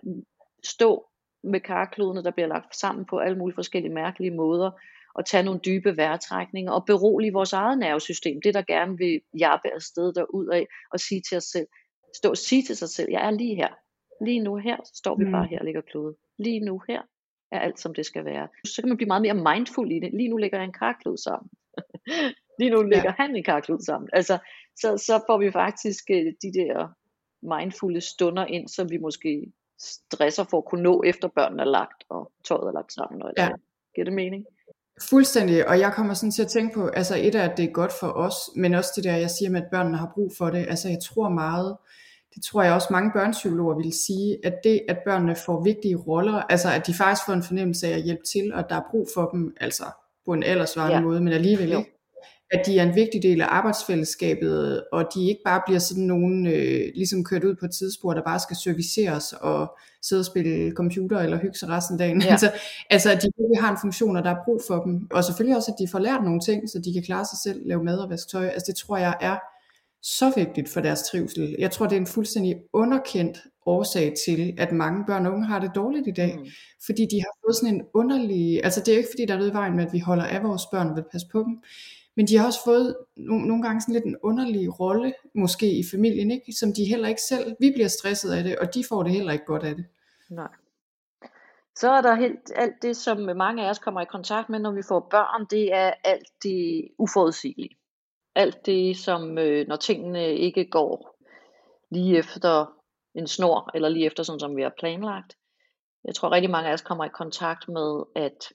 [0.64, 1.06] stå
[1.44, 4.70] med karklodene, der bliver lagt sammen på alle mulige forskellige mærkelige måder,
[5.14, 9.74] og tage nogle dybe vejrtrækninger og berolige vores eget nervesystem, det der gerne vil jappe
[9.74, 11.66] afsted derud af, og sige til os selv,
[12.16, 13.68] stå og sige til sig selv, jeg er lige her.
[14.24, 15.32] Lige nu her står vi mm.
[15.32, 16.16] bare her og ligger klodet.
[16.38, 17.02] Lige nu her
[17.52, 18.48] er alt som det skal være.
[18.66, 20.10] Så kan man blive meget mere mindful i det.
[20.14, 21.50] Lige nu lægger jeg en karklod sammen.
[22.60, 23.22] Lige nu lægger ja.
[23.22, 24.10] han en karklud sammen.
[24.12, 24.38] Altså,
[24.76, 26.88] så, så får vi faktisk øh, de der
[27.42, 32.04] mindfulde stunder ind, som vi måske stresser for at kunne nå, efter børnene er lagt,
[32.08, 33.22] og tøjet er lagt sammen.
[33.22, 33.48] Og ja.
[33.94, 34.46] Giver det mening?
[35.02, 37.72] Fuldstændig, og jeg kommer sådan til at tænke på, altså et af, at det er
[37.72, 40.50] godt for os, men også det der, jeg siger med, at børnene har brug for
[40.50, 40.66] det.
[40.68, 41.76] Altså jeg tror meget,
[42.34, 46.42] det tror jeg også mange børnepsykologer vil sige, at det, at børnene får vigtige roller,
[46.42, 48.82] altså at de faktisk får en fornemmelse af at hjælpe til, og at der er
[48.90, 49.84] brug for dem, altså
[50.26, 51.02] på en aldersvarende ja.
[51.02, 51.99] måde, men alligevel ikke.
[52.52, 56.46] At de er en vigtig del af arbejdsfællesskabet, og de ikke bare bliver sådan nogen,
[56.46, 60.72] øh, ligesom kørt ud på et tidsspor, der bare skal serviceres og sidde og spille
[60.72, 62.22] computer eller hygge sig resten af dagen.
[62.22, 62.30] Ja.
[62.30, 62.52] altså,
[62.90, 65.06] altså, at de virkelig har en funktion, og der er brug for dem.
[65.10, 67.68] Og selvfølgelig også, at de får lært nogle ting, så de kan klare sig selv,
[67.68, 68.46] lave mad og vaske tøj.
[68.46, 69.36] Altså det tror jeg er
[70.02, 71.56] så vigtigt for deres trivsel.
[71.58, 75.58] Jeg tror, det er en fuldstændig underkendt årsag til, at mange børn og unge har
[75.58, 76.36] det dårligt i dag.
[76.38, 76.46] Mm.
[76.86, 79.38] Fordi de har fået sådan en underlig, altså det er jo ikke fordi, der er
[79.38, 81.58] noget i vejen med, at vi holder af vores børn og vil passe på dem,
[82.16, 85.82] men de har også fået no- nogle gange sådan lidt en underlig rolle, måske i
[85.90, 86.52] familien, ikke?
[86.52, 89.32] som de heller ikke selv, vi bliver stresset af det, og de får det heller
[89.32, 89.84] ikke godt af det.
[90.30, 90.48] Nej.
[91.74, 94.72] Så er der helt, alt det, som mange af os kommer i kontakt med, når
[94.72, 97.76] vi får børn, det er alt det uforudsigelige.
[98.34, 101.16] Alt det, som øh, når tingene ikke går
[101.90, 102.66] lige efter
[103.14, 105.36] en snor, eller lige efter sådan, som vi har planlagt.
[106.04, 108.52] Jeg tror rigtig mange af os kommer i kontakt med, at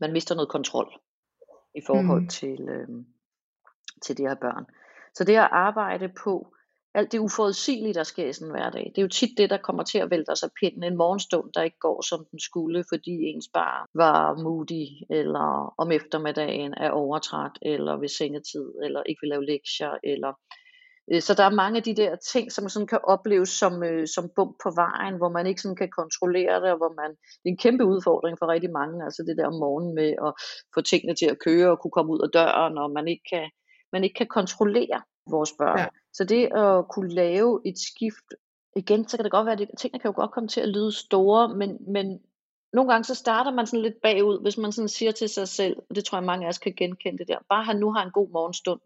[0.00, 1.00] man mister noget kontrol
[1.76, 2.28] i forhold mm.
[2.28, 2.88] til, øh,
[4.02, 4.64] til de her børn.
[5.14, 6.56] Så det at arbejde på
[6.94, 9.58] alt det uforudsigelige, der sker i sådan en hverdag, det er jo tit det, der
[9.66, 10.82] kommer til at vælte sig pinden.
[10.82, 15.92] En morgenstund, der ikke går, som den skulle, fordi ens barn var moody, eller om
[15.92, 20.32] eftermiddagen er overtræt, eller ved sengetid, eller ikke vil lave lektier, eller
[21.20, 24.30] så der er mange af de der ting, som sådan kan opleves som, øh, som
[24.36, 27.54] bump på vejen, hvor man ikke sådan kan kontrollere det, og hvor man, det er
[27.54, 30.32] en kæmpe udfordring for rigtig mange, altså det der om morgenen med at
[30.74, 33.50] få tingene til at køre og kunne komme ud af døren, og man ikke kan,
[33.92, 35.78] man ikke kan kontrollere vores børn.
[35.78, 35.86] Ja.
[36.12, 38.28] Så det at kunne lave et skift,
[38.76, 40.92] igen, så kan det godt være, at tingene kan jo godt komme til at lyde
[40.92, 42.20] store, men, men
[42.72, 45.76] nogle gange så starter man sådan lidt bagud, hvis man sådan siger til sig selv,
[45.90, 48.04] og det tror jeg mange af os kan genkende det der, bare han nu har
[48.04, 48.80] en god morgenstund,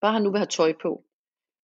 [0.00, 1.04] bare han nu vil have tøj på,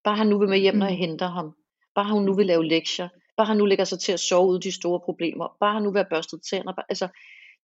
[0.03, 0.99] Bare han nu vil med hjem, når jeg mm.
[0.99, 1.55] henter ham.
[1.95, 3.09] Bare han nu vil lave lektier.
[3.37, 5.57] Bare han nu lægger sig til at sove ud de store problemer.
[5.59, 6.73] Bare han nu vil have børstet tænder.
[6.89, 7.07] Altså,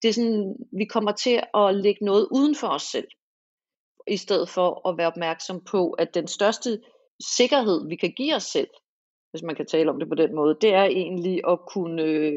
[0.02, 3.08] det er sådan, vi kommer til at lægge noget uden for os selv.
[4.06, 6.80] I stedet for at være opmærksom på, at den største
[7.36, 8.68] sikkerhed, vi kan give os selv,
[9.30, 12.32] hvis man kan tale om det på den måde, det er egentlig at kunne,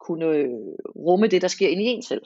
[0.00, 0.26] kunne
[0.96, 2.22] rumme det, der sker inde i en selv.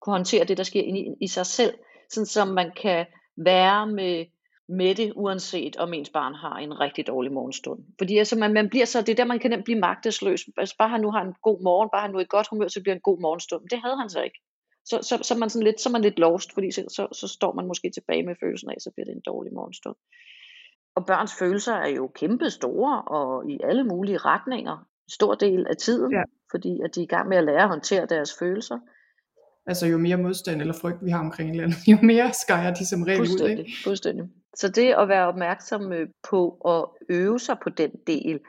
[0.00, 1.74] Kunne håndtere det, der sker inde i, i sig selv.
[2.10, 3.06] Sådan som man kan
[3.36, 4.26] være med
[4.68, 7.80] med det, uanset om ens barn har en rigtig dårlig morgenstund.
[7.98, 10.44] Fordi altså, man, man bliver så, det er der, man kan nemt blive magtesløs.
[10.56, 12.68] Altså, bare han nu har en god morgen, bare han nu er i godt humør,
[12.68, 13.68] så bliver en god morgenstund.
[13.70, 14.38] Det havde han så ikke.
[14.84, 17.28] Så, så, så, man sådan lidt, så er man lidt lost, fordi så, så, så
[17.28, 19.96] står man måske tilbage med følelsen af, så bliver det en dårlig morgenstund.
[20.96, 25.66] Og børns følelser er jo kæmpe store, og i alle mulige retninger, en stor del
[25.66, 26.22] af tiden, ja.
[26.50, 28.78] fordi at de er i gang med at lære at håndtere deres følelser.
[29.66, 32.74] Altså jo mere modstand eller frygt vi har omkring et eller andet, jo mere skærer
[32.74, 33.48] de som regel ud.
[33.48, 33.72] Ikke?
[33.84, 34.24] Fuldstændig.
[34.56, 38.40] Så det at være opmærksom øh, på at øve sig på den del,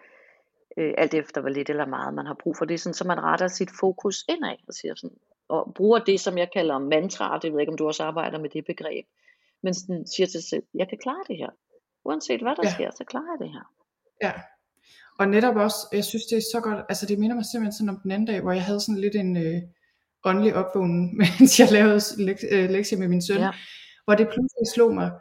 [0.78, 3.24] øh, alt efter hvor lidt eller meget man har brug for det, sådan, så man
[3.24, 5.18] retter sit fokus indad og, siger sådan,
[5.50, 8.40] og bruger det, som jeg kalder mantra, det ved jeg ikke, om du også arbejder
[8.40, 9.06] med det begreb,
[9.64, 11.50] men sådan, siger til sig selv, jeg kan klare det her.
[12.06, 12.74] Uanset hvad der ja.
[12.74, 13.66] sker, så klarer jeg det her.
[14.24, 14.34] Ja,
[15.20, 17.90] og netop også, jeg synes det er så godt, altså det minder mig simpelthen sådan
[17.90, 19.62] om den anden dag, hvor jeg havde sådan lidt en øh,
[20.26, 23.52] åndelig opvågning, mens jeg lavede lek- øh, lektier med min søn, ja.
[24.06, 25.12] hvor det pludselig slog mig,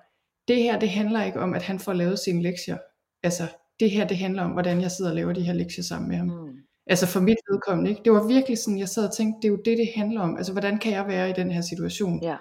[0.49, 2.79] det her det handler ikke om, at han får lavet sine lektier.
[3.23, 3.43] Altså,
[3.81, 6.17] det her det handler om, hvordan jeg sidder og laver de her lektier sammen med
[6.17, 6.27] ham.
[6.27, 6.57] Mm.
[6.87, 8.03] Altså for mit vedkommende, ikke?
[8.05, 10.37] Det var virkelig sådan, jeg sad og tænkte, det er jo det, det handler om.
[10.37, 12.23] Altså, hvordan kan jeg være i den her situation?
[12.23, 12.37] Ja.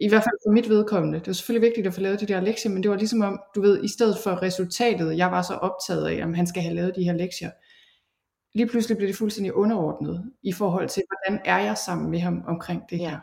[0.00, 1.18] I hvert fald for mit vedkommende.
[1.18, 3.40] Det var selvfølgelig vigtigt at få lavet de der lektier, men det var ligesom om,
[3.54, 6.74] du ved, i stedet for resultatet, jeg var så optaget af, om han skal have
[6.74, 7.50] lavet de her lektier.
[8.54, 12.42] lige pludselig blev det fuldstændig underordnet i forhold til, hvordan er jeg sammen med ham
[12.46, 13.10] omkring det Ja.
[13.10, 13.18] her.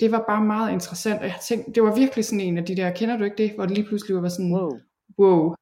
[0.00, 2.76] Det var bare meget interessant, og jeg tænkte, det var virkelig sådan en af de
[2.76, 4.70] der, kender du ikke det, hvor det lige pludselig var sådan, Wow.
[5.18, 5.54] wow,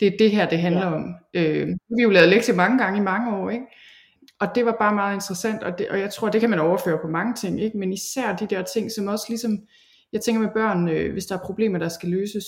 [0.00, 0.94] det er det her, det handler Ja.
[0.94, 1.14] om.
[1.34, 3.64] Øh, nu har vi jo lavet lektier mange gange i mange år, ikke?
[4.40, 6.98] Og det var bare meget interessant, og, det, og jeg tror, det kan man overføre
[7.02, 7.78] på mange ting, ikke?
[7.78, 9.58] men især de der ting, som også ligesom,
[10.12, 12.44] jeg tænker med børn, øh, hvis der er problemer, der skal løses,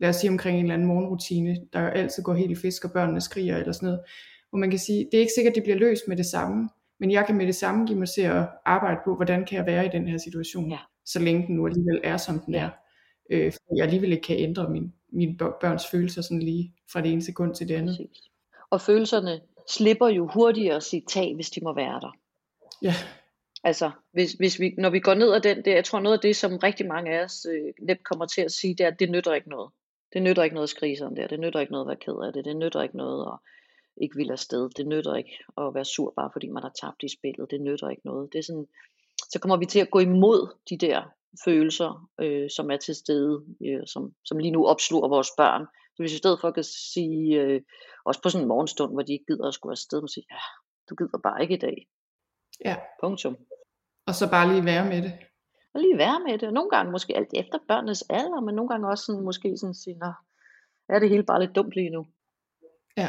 [0.00, 2.84] lad os sige omkring en eller anden morgenrutine, der jo altid går helt i fisk,
[2.84, 4.00] og børnene skriger eller sådan noget,
[4.50, 6.68] hvor man kan sige, det er ikke sikkert, det bliver løst med det samme,
[7.00, 9.66] men jeg kan med det samme give mig til at arbejde på, hvordan kan jeg
[9.66, 10.78] være i den her situation, Ja.
[11.04, 12.60] så længe den nu alligevel er, som den Ja.
[12.60, 12.70] er.
[13.30, 17.00] Øh, for jeg alligevel ikke kan ændre min, mine bør- børns følelser sådan lige fra
[17.00, 17.96] det ene sekund til det andet.
[17.96, 18.22] Præcis.
[18.70, 19.40] Og følelserne
[19.70, 22.16] slipper jo hurtigere sit tag, hvis de må være der.
[22.82, 22.94] Ja,
[23.64, 26.20] Altså, hvis, hvis vi, når vi går ned ad den der, jeg tror noget af
[26.20, 29.00] det, som rigtig mange af os øh, nemt kommer til at sige, det er, at
[29.00, 29.70] det nytter ikke noget.
[30.12, 31.26] Det nytter ikke noget at skrige sådan der.
[31.26, 32.44] Det nytter ikke noget at være ked af det.
[32.44, 33.38] Det nytter ikke noget at
[34.02, 34.70] ikke ville afsted.
[34.70, 37.50] Det nytter ikke at være sur, bare fordi man har tabt i spillet.
[37.50, 38.32] Det nytter ikke noget.
[38.32, 38.66] Det er sådan,
[39.32, 41.02] så kommer vi til at gå imod de der
[41.44, 45.66] følelser, øh, som er til stede, øh, som, som lige nu opsluger vores børn.
[45.94, 47.62] Så hvis vi i stedet for kan sige, øh,
[48.04, 50.42] også på sådan en morgenstund, hvor de ikke gider at skulle afsted, og sige, ja,
[50.90, 51.88] du gider bare ikke i dag.
[52.64, 52.76] ja.
[53.00, 53.36] Punktum.
[54.06, 55.12] Og så bare lige være med det.
[55.74, 56.48] Og lige være med det.
[56.48, 59.74] Og nogle gange måske alt efter børnenes alder, men nogle gange også sådan, måske sådan
[59.74, 60.12] sige, nå,
[60.88, 62.06] er det hele bare lidt dumt lige nu?
[62.96, 63.08] Ja.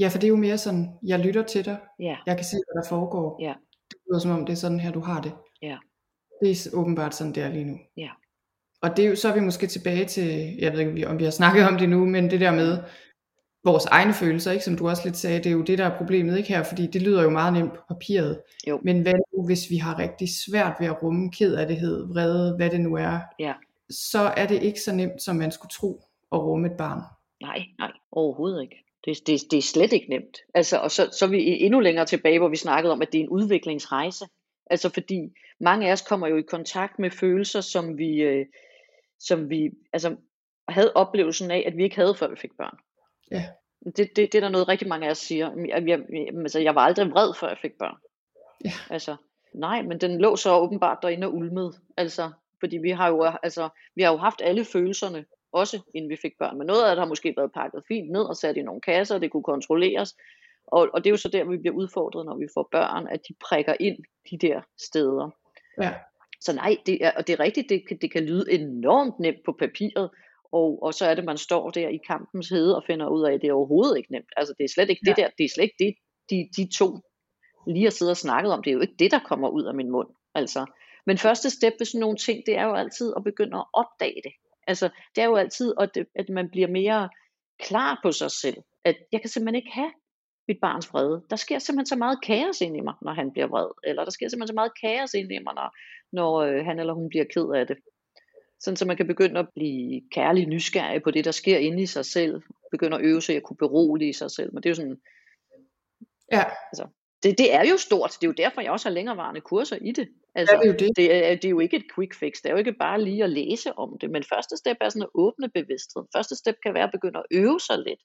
[0.00, 2.56] Ja, for det er jo mere sådan, jeg lytter til dig, Ja, jeg kan se,
[2.56, 3.38] hvad der foregår.
[3.42, 3.54] ja,
[3.90, 5.32] Det lyder som om, det er sådan her, du har det.
[5.62, 5.76] ja,
[6.42, 7.78] Det er åbenbart sådan, det er lige nu.
[7.96, 8.08] ja,
[8.82, 11.24] Og det er jo, så er vi måske tilbage til, jeg ved ikke, om vi
[11.24, 12.78] har snakket om det nu, men det der med
[13.64, 15.96] vores egne følelser, ikke, som du også lidt sagde, det er jo det, der er
[15.98, 18.40] problemet ikke her, fordi det lyder jo meget nemt på papiret.
[18.68, 18.80] Jo.
[18.84, 22.80] Men hvad nu, hvis vi har rigtig svært ved at rumme kedelighed, vrede, hvad det
[22.80, 23.54] nu er, ja.
[23.90, 26.02] så er det ikke så nemt, som man skulle tro
[26.32, 27.00] at rumme et barn.
[27.42, 28.84] Nej, nej, overhovedet ikke.
[29.04, 30.38] Det, det, det er slet ikke nemt.
[30.54, 33.18] Altså, og så, så er vi endnu længere tilbage, hvor vi snakkede om, at det
[33.18, 34.26] er en udviklingsrejse.
[34.70, 38.46] Altså fordi mange af os kommer jo i kontakt med følelser, som vi, øh,
[39.18, 40.16] som vi altså,
[40.68, 42.78] havde oplevelsen af, at vi ikke havde, før vi fik børn.
[43.30, 43.44] Ja.
[43.84, 45.50] Det, det, det er der noget rigtig mange af os siger.
[45.68, 47.96] Jeg, jeg, altså, jeg var aldrig vred, før jeg fik børn.
[48.64, 48.72] Ja.
[48.90, 49.16] Altså,
[49.54, 51.72] nej, men den lå så åbenbart derinde og ulmede.
[51.96, 52.30] Altså,
[52.60, 56.32] fordi vi har jo, altså, vi har jo haft alle følelserne, også inden vi fik
[56.38, 56.58] børn.
[56.58, 59.14] Men noget af det har måske været pakket fint ned og sat i nogle kasser,
[59.14, 60.16] og det kunne kontrolleres.
[60.66, 63.20] Og, og det er jo så der, vi bliver udfordret, når vi får børn, at
[63.28, 63.98] de prikker ind
[64.30, 65.30] de der steder.
[65.82, 65.94] Ja.
[66.40, 69.38] Så nej, det er, og det er rigtigt, det, kan- det kan lyde enormt nemt
[69.44, 70.10] på papiret,
[70.52, 73.32] og, og så er det, man står der i kampens hede og finder ud af,
[73.32, 74.32] at det er overhovedet ikke nemt.
[74.36, 75.94] Altså det er slet ikke det der, det er slet ikke det,
[76.30, 76.98] de, de to
[77.66, 78.62] lige har siddet og snakket om.
[78.62, 80.08] Det er jo ikke det, der kommer ud af min mund.
[80.34, 80.66] Altså.
[81.06, 84.20] Men første step ved sådan nogle ting, det er jo altid at begynde at opdage
[84.24, 84.32] det.
[84.68, 87.08] Altså det er jo altid, at, at man bliver mere
[87.58, 88.56] klar på sig selv.
[88.84, 89.92] At jeg kan simpelthen ikke have
[90.48, 91.24] mit barns vrede.
[91.30, 93.68] Der sker simpelthen så meget kaos ind i mig, når han bliver vred.
[93.84, 95.76] Eller der sker simpelthen så meget kaos ind i mig, når,
[96.12, 97.76] når øh, han eller hun bliver ked af det.
[98.60, 101.86] Sådan så man kan begynde at blive kærlig nysgerrig på det, der sker inde i
[101.86, 102.42] sig selv.
[102.70, 104.54] Begynde at øve sig at kunne berolige sig selv.
[104.54, 105.00] Men det er jo sådan,
[106.32, 106.44] Ja,
[107.22, 108.10] det, det er jo stort.
[108.20, 110.08] Det er jo derfor, jeg også har længerevarende kurser i det.
[110.34, 110.96] Altså, Ja, det er jo det.
[110.96, 112.32] Det, er, det er jo ikke et quick fix.
[112.42, 114.10] Det er jo ikke bare lige at læse om det.
[114.10, 116.02] Men første step er sådan at åbne bevidsthed.
[116.16, 118.00] Første step kan være at begynde at øve sig lidt.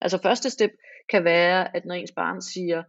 [0.00, 0.70] Altså første step
[1.10, 2.82] kan være, at når ens barn siger,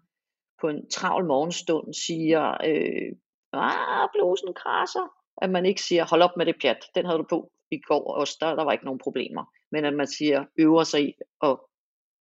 [0.62, 3.12] på en travl morgenstund, siger, øh,
[3.54, 5.08] ah, blusen krasser,
[5.42, 8.14] at man ikke siger, hold op med det pjat, den havde du på i går
[8.14, 9.46] også, der, der var ikke nogen problemer.
[9.72, 11.14] Men at man siger, øver sig i
[11.44, 11.58] at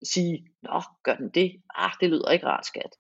[0.03, 1.63] sige, nå, gør den det?
[1.75, 2.93] Ah, det lyder ikke rart, skat.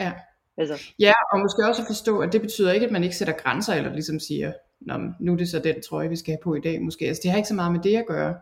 [0.00, 0.12] Ja.
[0.58, 3.34] Altså, Ja, og måske også at forstå, at det betyder ikke, at man ikke sætter
[3.34, 6.54] grænser, eller ligesom siger, Nå, nu er det så den trøje, vi skal have på
[6.54, 7.06] i dag, måske.
[7.06, 8.34] Altså, det har ikke så meget med det at gøre.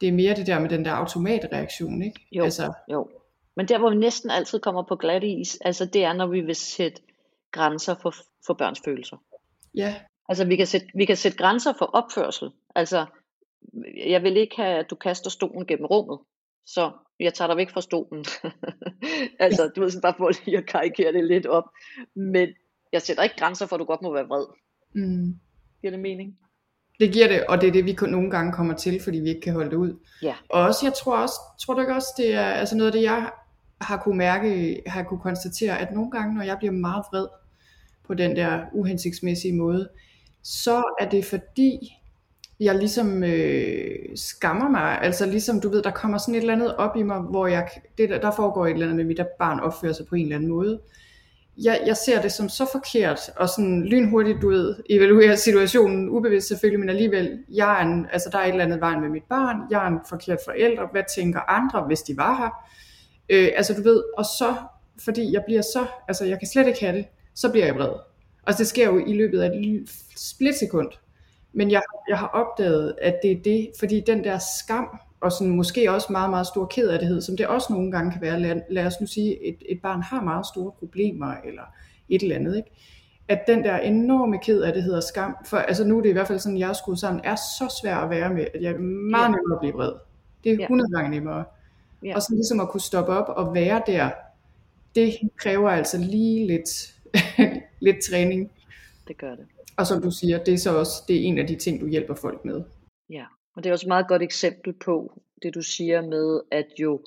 [0.00, 2.26] Det er mere det der med den der automatreaktion, ikke?
[2.32, 2.44] Jo.
[2.44, 3.08] Altså, Jo.
[3.56, 6.40] Men der, hvor vi næsten altid kommer på glat is, altså det er, når vi
[6.40, 7.02] vil sætte
[7.52, 8.14] grænser for,
[8.46, 9.16] for børns følelser.
[9.74, 9.94] ja,
[10.28, 12.50] Altså vi kan, sætte, vi kan sætte grænser for opførsel.
[12.74, 13.06] Altså,
[14.06, 16.18] jeg vil ikke have, at du kaster stolen gennem rummet.
[16.74, 18.24] Så jeg tager dig væk fra stolen.
[19.44, 21.64] altså, du ved sådan bare for lige at karikere det lidt op.
[22.16, 22.48] Men
[22.92, 24.46] jeg sætter ikke grænser for, at du godt må være vred.
[24.94, 25.34] mm,
[25.80, 26.36] Giver det mening?
[27.00, 29.28] det giver det, og det er det, vi kun- nogle gange kommer til, fordi vi
[29.28, 29.98] ikke kan holde det ud.
[30.22, 30.34] Ja.
[30.48, 33.02] Og også, jeg tror også, tror du ikke også, det er altså noget af det,
[33.02, 33.30] jeg
[33.80, 37.26] har kunne mærke, har kunne konstatere, at nogle gange, når jeg bliver meget vred
[38.06, 39.88] på den der uhensigtsmæssige måde,
[40.42, 41.78] så er det fordi,
[42.60, 46.76] jeg ligesom øh, skammer mig, altså ligesom du ved, der kommer sådan et eller andet
[46.76, 49.60] op i mig, hvor jeg, det der, der foregår et eller andet med mit barn
[49.60, 50.80] opfører sig på en eller anden måde.
[51.58, 56.48] Jeg, jeg ser det som så forkert, og sådan lynhurtigt, du ved, evaluerer situationen, ubevidst
[56.48, 59.22] selvfølgelig, men alligevel, jeg er en, altså der er et eller andet vejen med mit
[59.28, 62.50] barn, jeg er en forkert forælder, hvad tænker andre, hvis de var her?
[63.28, 64.54] Øh, altså du ved, og så,
[65.04, 67.92] fordi jeg bliver så, altså jeg kan slet ikke have det, så bliver jeg vred.
[68.46, 70.88] Og det sker jo i løbet af et splitsekund.
[71.52, 75.56] Men jeg, jeg har opdaget, at det er det, fordi den der skam, og sådan
[75.56, 78.86] måske også meget, meget stor kederlighed, som det også nogle gange kan være, lad, lad
[78.86, 81.62] os nu sige, et, et barn har meget store problemer, eller
[82.08, 82.70] et eller andet, ikke?
[83.30, 86.38] at den der enorme kederlighed og skam, for altså nu er det i hvert fald
[86.38, 89.24] sådan, jeg er skruet sammen, er så svær at være med, at jeg er meget
[89.24, 89.28] ja.
[89.28, 89.92] nemmere at blive vred.
[90.44, 90.96] Det er 100 ja.
[90.96, 91.44] gange nemmere.
[92.04, 92.14] Ja.
[92.14, 94.10] Og så ligesom at kunne stoppe op og være der,
[94.94, 96.94] det kræver altså lige lidt,
[97.86, 98.50] lidt træning.
[99.08, 99.46] Det gør det.
[99.80, 101.88] Og som du siger, det er så også det er en af de ting, du
[101.88, 102.62] hjælper folk med.
[103.10, 103.24] Ja,
[103.56, 107.00] og det er også et meget godt eksempel på det, du siger med, at jo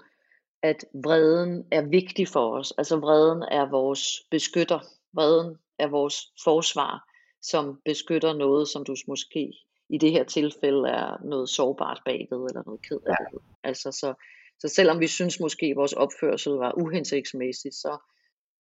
[0.64, 2.74] at vreden er vigtig for os.
[2.78, 4.02] Altså vreden er vores
[4.32, 4.80] beskytter.
[5.14, 7.10] Vreden er vores forsvar,
[7.42, 9.54] som beskytter noget, som du måske
[9.90, 13.40] i det her tilfælde er noget sårbart bagved, eller noget ked af det.
[13.42, 13.70] Ja.
[13.70, 14.14] Altså så,
[14.60, 17.98] så selvom vi synes måske, at vores opførsel var uhensigtsmæssig, så,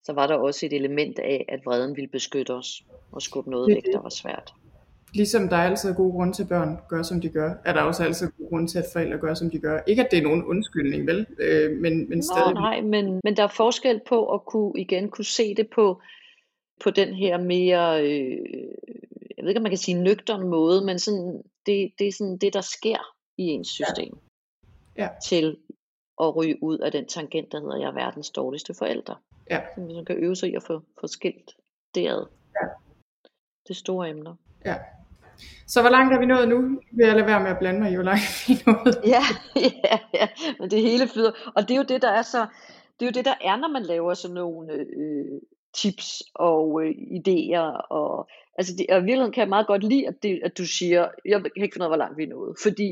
[0.04, 3.76] så var der også et element af, at vreden ville beskytte os og skubbe noget
[3.76, 4.54] væk, der var svært.
[5.14, 7.82] Ligesom der er altid gode grunde til, at børn gør, som de gør, er der
[7.82, 9.80] også altid gode grunde til, at forældre gør, som de gør.
[9.88, 11.28] Ikke at det er nogen undskyldning, vel?
[11.40, 12.54] Øh, men, men Nå, stadig.
[12.54, 16.02] nej, men, men der er forskel på at kunne igen kunne se det på,
[16.84, 18.38] på den her mere, øh,
[19.38, 22.38] jeg ved ikke om man kan sige nøgtern måde, men sådan, det, det er sådan
[22.38, 24.18] det, der sker i ens system.
[24.98, 25.04] Ja.
[25.04, 25.10] Ja.
[25.26, 25.58] Til
[26.22, 29.16] at ryge ud af den tangent, der hedder, jeg er verdens dårligste forældre.
[29.50, 29.62] Ja.
[29.76, 31.52] Så man kan øve sig i at få, få skilt
[31.96, 32.26] det ad.
[32.62, 32.68] Ja.
[33.64, 34.36] Det er store emner.
[34.66, 34.76] Ja.
[35.68, 36.58] Så hvor langt er vi nået nu?
[36.92, 38.96] Vil jeg lade være med at blande mig i, hvor langt vi er nået?
[39.16, 39.24] Ja,
[39.90, 40.28] ja, ja,
[40.60, 41.32] men det hele flyder.
[41.56, 42.48] Og det er jo det, der er så,
[43.00, 45.42] det er jo det, der er, når man laver sådan nogle øh,
[45.82, 47.88] tips og øh, idéer.
[47.90, 48.28] Og,
[48.58, 51.08] altså det, og i virkeligheden kan jeg meget godt lide, at, det, at du siger,
[51.26, 52.56] jeg kan ikke finde ud af, hvor langt vi er nået.
[52.64, 52.90] Fordi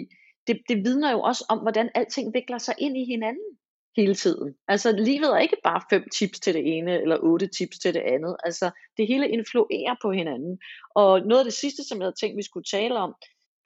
[0.48, 3.50] det, det vidner jo også om, hvordan alting vikler sig ind i hinanden
[3.98, 4.56] hele tiden.
[4.68, 8.00] Altså livet er ikke bare fem tips til det ene, eller otte tips til det
[8.00, 8.36] andet.
[8.44, 10.60] Altså det hele influerer på hinanden.
[10.96, 13.16] Og noget af det sidste, som jeg havde tænkt, vi skulle tale om,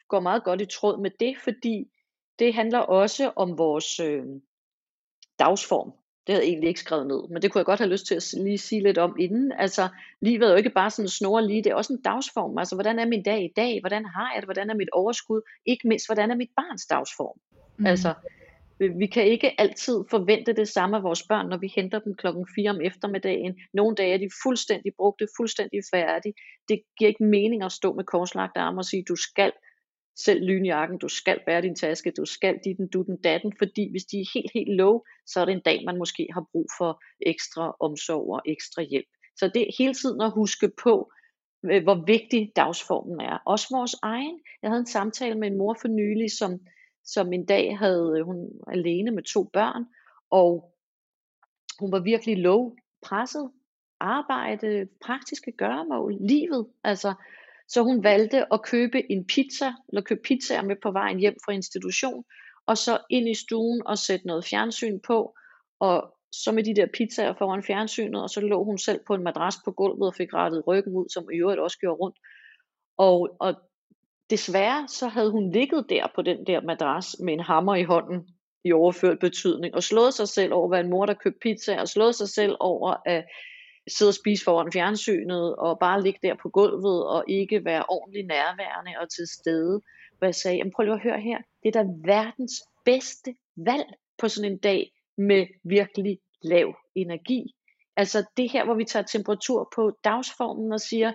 [0.08, 1.86] går meget godt i tråd med det, fordi
[2.40, 4.24] det handler også om vores øh,
[5.40, 5.92] dagsform.
[6.28, 8.16] Det havde jeg egentlig ikke skrevet ned, men det kunne jeg godt have lyst til
[8.16, 9.52] at lige sige lidt om inden.
[9.52, 9.88] Altså,
[10.22, 12.58] livet er jo ikke bare sådan snore lige, det er også en dagsform.
[12.58, 13.80] Altså, hvordan er min dag i dag?
[13.80, 14.48] Hvordan har jeg det?
[14.48, 15.42] Hvordan er mit overskud?
[15.66, 17.40] Ikke mindst, hvordan er mit barns dagsform?
[17.78, 17.86] Mm.
[17.86, 18.14] Altså,
[18.80, 22.16] Øh, vi kan ikke altid forvente det samme af vores børn, når vi henter dem
[22.16, 23.60] klokken 4 om eftermiddagen.
[23.74, 26.34] Nogle dage er de fuldstændig brugte, fuldstændig færdige.
[26.70, 29.52] Det giver ikke mening at stå med korslagte arme og sige, du skal
[30.18, 34.06] selv lynjakken, du skal bære din taske, du skal dit du den datten, fordi hvis
[34.06, 37.04] de er helt, helt low, så er det en dag, man måske har brug for
[37.22, 39.08] ekstra omsorg og ekstra hjælp.
[39.38, 41.12] Så det er hele tiden at huske på,
[41.72, 43.38] øh, hvor vigtig dagsformen er.
[43.46, 44.40] Også vores egen.
[44.62, 46.52] Jeg havde en samtale med en mor for nylig, som,
[47.06, 49.86] som en dag havde øh, hun alene med to børn,
[50.30, 50.76] og
[51.80, 53.52] hun var virkelig low, presset,
[54.00, 56.68] arbejde, praktiske gøremål, livet.
[56.84, 57.14] Altså,
[57.68, 61.52] så hun valgte at købe en pizza, eller købe pizzaer med på vejen hjem fra
[61.52, 62.26] institution,
[62.66, 65.36] og så ind i stuen og sætte noget fjernsyn på,
[65.80, 69.24] og så med de der pizzaer foran fjernsynet, og så lå hun selv på en
[69.24, 72.18] madras på gulvet og fik rettet ryggen ud, som i øvrigt også gjorde rundt.
[72.98, 73.56] Og, og
[74.30, 78.28] desværre så havde hun ligget der på den der madras med en hammer i hånden
[78.64, 81.82] i overført betydning, og slået sig selv over, at være en mor, der købte pizza,
[81.82, 83.26] og slået sig selv over at
[83.88, 88.28] sidde og spise foran fjernsynet, og bare ligge der på gulvet, og ikke være ordentligt
[88.28, 89.82] nærværende og til stede.
[90.18, 92.54] Hvor jeg sagde, prøv lige at høre her, det er da verdens
[92.86, 93.86] bedste valg
[94.18, 97.56] på sådan en dag med virkelig lav energi.
[97.96, 101.12] Altså det her, hvor vi tager temperatur på dagsformen og siger,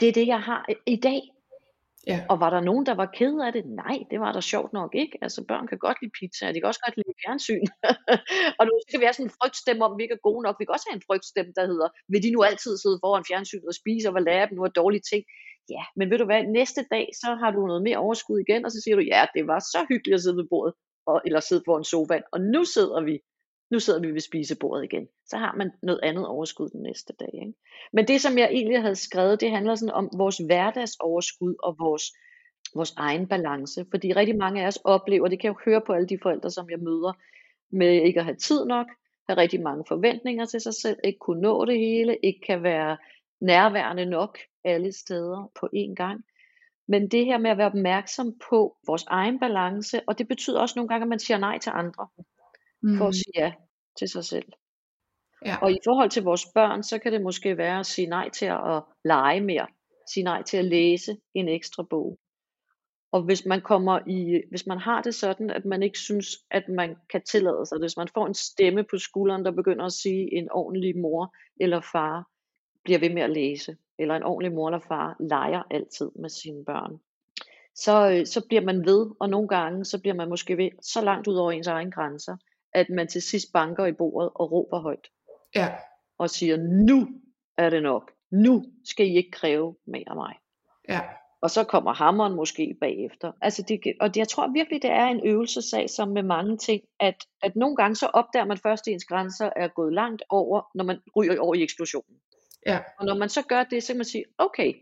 [0.00, 1.20] det er det, jeg har i dag.
[2.06, 2.18] Ja.
[2.30, 3.64] Og var der nogen, der var ked af det?
[3.66, 5.18] Nej, det var der sjovt nok ikke.
[5.24, 7.66] Altså børn kan godt lide pizza, de kan også godt lide fjernsyn.
[8.58, 10.56] og nu skal vi have sådan en frygtstemme om, vi ikke er gode nok.
[10.58, 13.68] Vi kan også have en frygtstemme, der hedder, vil de nu altid sidde foran fjernsynet
[13.72, 15.22] og spise, og hvad lærer dem nu af dårlige ting?
[15.74, 18.70] Ja, men ved du hvad, næste dag, så har du noget mere overskud igen, og
[18.72, 20.74] så siger du, ja, det var så hyggeligt at sidde ved bordet,
[21.10, 23.14] og, eller sidde foran sofaen, og nu sidder vi
[23.74, 25.06] nu sidder vi ved spisebordet igen.
[25.26, 27.30] Så har man noget andet overskud den næste dag.
[27.32, 27.54] Ikke?
[27.92, 32.04] Men det, som jeg egentlig havde skrevet, det handler sådan om vores hverdagsoverskud og vores,
[32.74, 33.86] vores egen balance.
[33.90, 36.50] Fordi rigtig mange af os oplever, det kan jeg jo høre på alle de forældre,
[36.50, 37.12] som jeg møder,
[37.72, 38.86] med ikke at have tid nok,
[39.28, 42.96] have rigtig mange forventninger til sig selv, ikke kunne nå det hele, ikke kan være
[43.40, 46.24] nærværende nok alle steder på én gang.
[46.88, 50.72] Men det her med at være opmærksom på vores egen balance, og det betyder også
[50.76, 52.08] nogle gange, at man siger nej til andre
[52.82, 52.96] mm.
[52.96, 53.12] for at mm.
[53.12, 53.52] sige ja
[53.98, 54.52] til sig selv.
[55.44, 55.56] Ja.
[55.62, 58.46] Og i forhold til vores børn, så kan det måske være at sige nej til
[58.46, 59.66] at lege mere,
[60.12, 62.18] sige nej til at læse en ekstra bog.
[63.12, 66.68] Og hvis man kommer i, hvis man har det sådan, at man ikke synes, at
[66.68, 70.34] man kan tillade sig hvis man får en stemme på skulderen, der begynder at sige,
[70.36, 72.28] en ordentlig mor eller far
[72.84, 76.64] bliver ved med at læse, eller en ordentlig mor eller far leger altid med sine
[76.64, 77.00] børn,
[77.74, 81.00] så, øh, så bliver man ved, og nogle gange, så bliver man måske ved så
[81.00, 82.36] langt ud over ens egen grænser,
[82.74, 85.08] at man til sidst banker i bordet og råber højt.
[85.54, 85.74] Ja.
[86.18, 87.08] Og siger, nu
[87.58, 88.10] er det nok.
[88.30, 90.34] Nu skal I ikke kræve mere af mig.
[90.88, 91.00] Ja.
[91.42, 93.32] Og så kommer hammeren måske bagefter.
[93.40, 97.16] Altså det, og jeg tror virkelig, det er en øvelsesag som med mange ting, at,
[97.42, 100.84] at nogle gange så opdager man først, at ens grænser er gået langt over, når
[100.84, 102.16] man ryger over i eksplosionen.
[102.66, 102.78] Ja.
[102.98, 104.74] Og når man så gør det, så kan man sige, okay,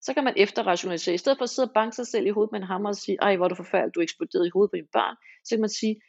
[0.00, 1.14] så kan man efterrationalisere.
[1.14, 2.96] I stedet for at sidde og banke sig selv i hovedet med en hammer og
[2.96, 5.60] sige, ej hvor er du forfærdeligt, du eksploderede i hovedet på dine børn, så kan
[5.60, 6.00] man sige,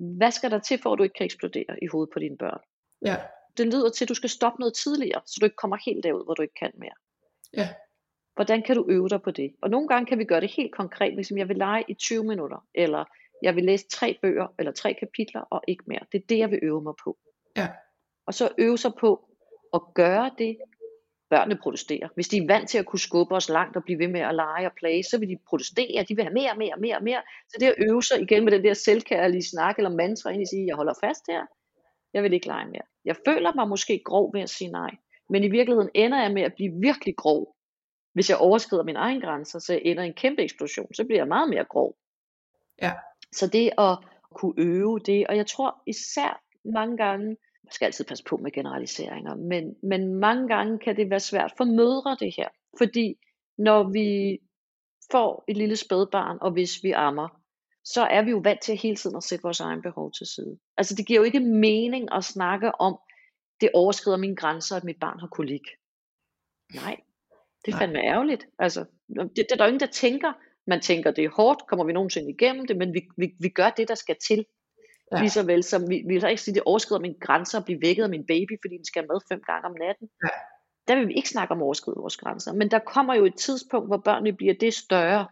[0.00, 2.60] hvad skal der til for, at du ikke kan eksplodere i hovedet på dine børn?
[3.04, 3.16] Ja.
[3.56, 6.24] Det lyder til, at du skal stoppe noget tidligere, så du ikke kommer helt derud,
[6.24, 6.96] hvor du ikke kan mere.
[7.56, 7.68] Ja.
[8.34, 9.54] Hvordan kan du øve dig på det?
[9.62, 12.24] Og nogle gange kan vi gøre det helt konkret, ligesom jeg vil lege i 20
[12.24, 13.04] minutter, eller
[13.42, 16.00] jeg vil læse tre bøger, eller tre kapitler, og ikke mere.
[16.12, 17.18] Det er det, jeg vil øve mig på.
[17.56, 17.68] Ja.
[18.26, 19.28] Og så øve sig på
[19.74, 20.56] at gøre det,
[21.30, 22.08] børnene protesterer.
[22.14, 24.34] Hvis de er vant til at kunne skubbe os langt og blive ved med at
[24.34, 27.22] lege og plage, så vil de protestere, de vil have mere, mere, mere, mere.
[27.48, 30.66] Så det at øve sig igen med den der selvkærlige snak eller mantra, egentlig sige,
[30.66, 31.42] jeg holder fast her,
[32.14, 32.86] jeg vil ikke lege mere.
[33.04, 34.90] Jeg føler mig måske grov ved at sige nej,
[35.30, 37.56] men i virkeligheden ender jeg med at blive virkelig grov.
[38.12, 41.20] Hvis jeg overskrider min egen grænser, så jeg ender i en kæmpe eksplosion, så bliver
[41.20, 41.96] jeg meget mere grov.
[42.82, 42.92] Ja.
[43.32, 43.98] Så det at
[44.34, 47.36] kunne øve det, og jeg tror især mange gange,
[47.70, 51.52] man skal altid passe på med generaliseringer, men, men mange gange kan det være svært
[51.56, 52.48] for mødre det her.
[52.78, 53.14] Fordi
[53.58, 54.38] når vi
[55.12, 57.28] får et lille spædbarn, og hvis vi ammer,
[57.84, 60.58] så er vi jo vant til hele tiden at sætte vores egen behov til side.
[60.76, 62.98] Altså det giver jo ikke mening at snakke om,
[63.60, 65.66] det overskrider mine grænser, at mit barn har kolik.
[66.74, 66.96] Nej,
[67.64, 68.46] det er fandme ærgerligt.
[68.58, 70.32] Altså, det, det er der jo ingen, der tænker.
[70.66, 73.70] Man tænker, det er hårdt, kommer vi nogensinde igennem det, men vi, vi, vi gør
[73.70, 74.46] det, der skal til.
[75.12, 75.18] Ja.
[75.20, 77.64] Lige så vel som vi, vi vil ikke sige, at det overskrider mine grænser at
[77.64, 80.08] blive vækket af min baby, fordi den skal med fem gange om natten.
[80.24, 80.28] Ja.
[80.88, 82.52] Der vil vi ikke snakke om overskride vores grænser.
[82.52, 85.26] Men der kommer jo et tidspunkt, hvor børnene bliver det større,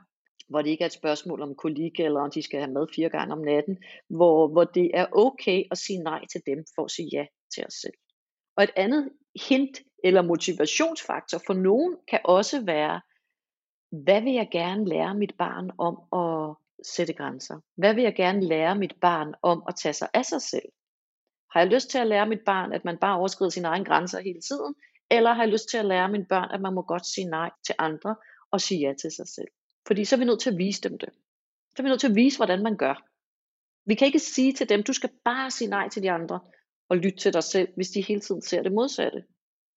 [0.48, 3.08] hvor det ikke er et spørgsmål om kolik, eller om de skal have mad fire
[3.08, 6.90] gange om natten, hvor, hvor det er okay at sige nej til dem, for at
[6.90, 7.94] sige ja til os selv.
[8.56, 9.10] Og et andet
[9.48, 13.00] hint eller motivationsfaktor for nogen kan også være,
[13.90, 17.60] hvad vil jeg gerne lære mit barn om at sætte grænser?
[17.76, 20.68] Hvad vil jeg gerne lære mit barn om at tage sig af sig selv?
[21.52, 24.20] Har jeg lyst til at lære mit barn, at man bare overskrider sine egne grænser
[24.20, 24.74] hele tiden?
[25.10, 27.50] Eller har jeg lyst til at lære mine børn, at man må godt sige nej
[27.66, 28.16] til andre
[28.50, 29.48] og sige ja til sig selv?
[29.86, 31.08] Fordi så er vi nødt til at vise dem det.
[31.76, 33.04] Så er vi nødt til at vise, hvordan man gør.
[33.86, 36.40] Vi kan ikke sige til dem, du skal bare sige nej til de andre
[36.88, 39.18] og lytte til dig selv, hvis de hele tiden ser det modsatte.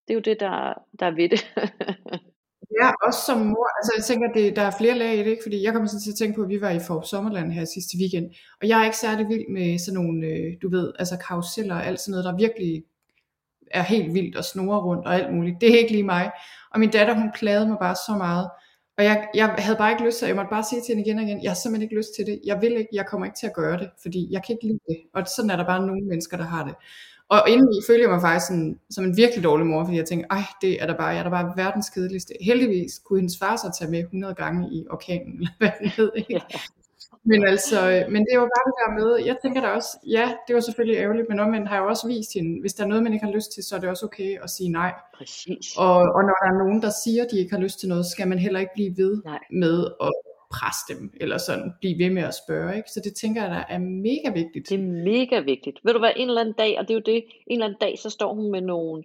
[0.07, 1.41] Det er jo det, der, der er ved det.
[2.79, 3.67] ja, også som mor.
[3.77, 5.43] Altså jeg tænker, det, der er flere lag i det, ikke?
[5.45, 7.65] fordi jeg kommer sådan til at tænke på, at vi var i Forop Sommerland her
[7.65, 8.27] sidste weekend,
[8.61, 11.85] og jeg er ikke særlig vild med sådan nogle, øh, du ved, altså karuseller og
[11.85, 12.83] alt sådan noget, der virkelig
[13.71, 15.61] er helt vildt og snorer rundt og alt muligt.
[15.61, 16.31] Det er ikke lige mig.
[16.71, 18.49] Og min datter, hun klagede mig bare så meget.
[18.97, 21.17] Og jeg, jeg havde bare ikke lyst til, jeg måtte bare sige til hende igen
[21.19, 22.41] og igen, jeg har simpelthen ikke lyst til det.
[22.45, 24.79] Jeg vil ikke, jeg kommer ikke til at gøre det, fordi jeg kan ikke lide
[24.89, 24.97] det.
[25.13, 26.75] Og sådan er der bare nogle mennesker, der har det.
[27.35, 30.27] Og indeni følte jeg mig faktisk sådan, som en virkelig dårlig mor, fordi jeg tænkte,
[30.31, 32.33] ej, det er der bare, jeg er der bare verdens kedeligste.
[32.41, 36.11] Heldigvis kunne hendes far så tage med 100 gange i orkanen, eller hvad den hed,
[36.15, 36.33] ikke?
[36.33, 36.59] Ja.
[37.23, 40.53] Men altså, men det var bare det der med, jeg tænker da også, ja, det
[40.55, 43.13] var selvfølgelig ærgerligt, men omvendt har jeg også vist hende, hvis der er noget, man
[43.13, 44.93] ikke har lyst til, så er det også okay at sige nej.
[45.17, 45.67] Præcis.
[45.77, 48.05] Og, og når der er nogen, der siger, at de ikke har lyst til noget,
[48.05, 49.39] skal man heller ikke blive ved nej.
[49.51, 49.77] med
[50.07, 50.11] at
[50.53, 52.77] presse dem, eller sådan blive ved med at spørge.
[52.77, 52.89] Ikke?
[52.89, 54.69] Så det tænker jeg, der er mega vigtigt.
[54.69, 55.79] Det er mega vigtigt.
[55.83, 57.79] Ved du hvad, en eller anden dag, og det er jo det, en eller anden
[57.81, 59.03] dag, så står hun med nogen,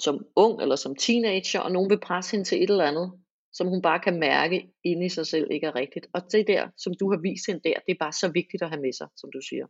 [0.00, 3.12] som ung eller som teenager, og nogen vil presse hende til et eller andet,
[3.52, 6.06] som hun bare kan mærke inde i sig selv ikke er rigtigt.
[6.14, 8.68] Og det der, som du har vist hende der, det er bare så vigtigt at
[8.68, 9.66] have med sig, som du siger.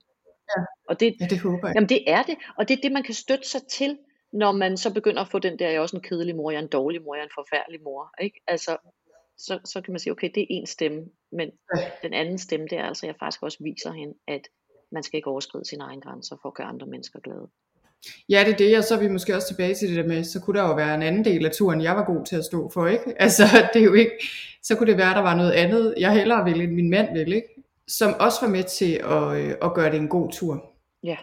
[0.57, 1.75] Ja, og det, ja, det håber jeg.
[1.75, 3.99] Jamen det er det, og det er det, man kan støtte sig til,
[4.33, 6.59] når man så begynder at få den der, jeg er også en kedelig mor, jeg
[6.59, 8.15] er en dårlig mor, jeg er en forfærdelig mor.
[8.21, 8.41] Ikke?
[8.47, 8.77] Altså,
[9.47, 11.85] så, så kan man sige, okay, det er en stemme, men ja.
[12.03, 14.49] den anden stemme, det er altså, jeg faktisk også viser hende, at
[14.93, 17.49] man skal ikke overskride sine egne grænser for at gøre andre mennesker glade.
[18.29, 20.25] Ja, det er det, og så er vi måske også tilbage til det der med,
[20.25, 22.45] så kunne der jo være en anden del af turen, jeg var god til at
[22.45, 23.15] stå for, ikke?
[23.25, 23.43] Altså,
[23.75, 24.13] det er jo ikke,
[24.63, 27.37] så kunne det være, der var noget andet, jeg hellere ville, end min mand ville,
[27.37, 27.49] ikke?
[27.89, 30.65] Som også var med til at, øh, at gøre det en god tur.
[31.03, 31.17] Ja.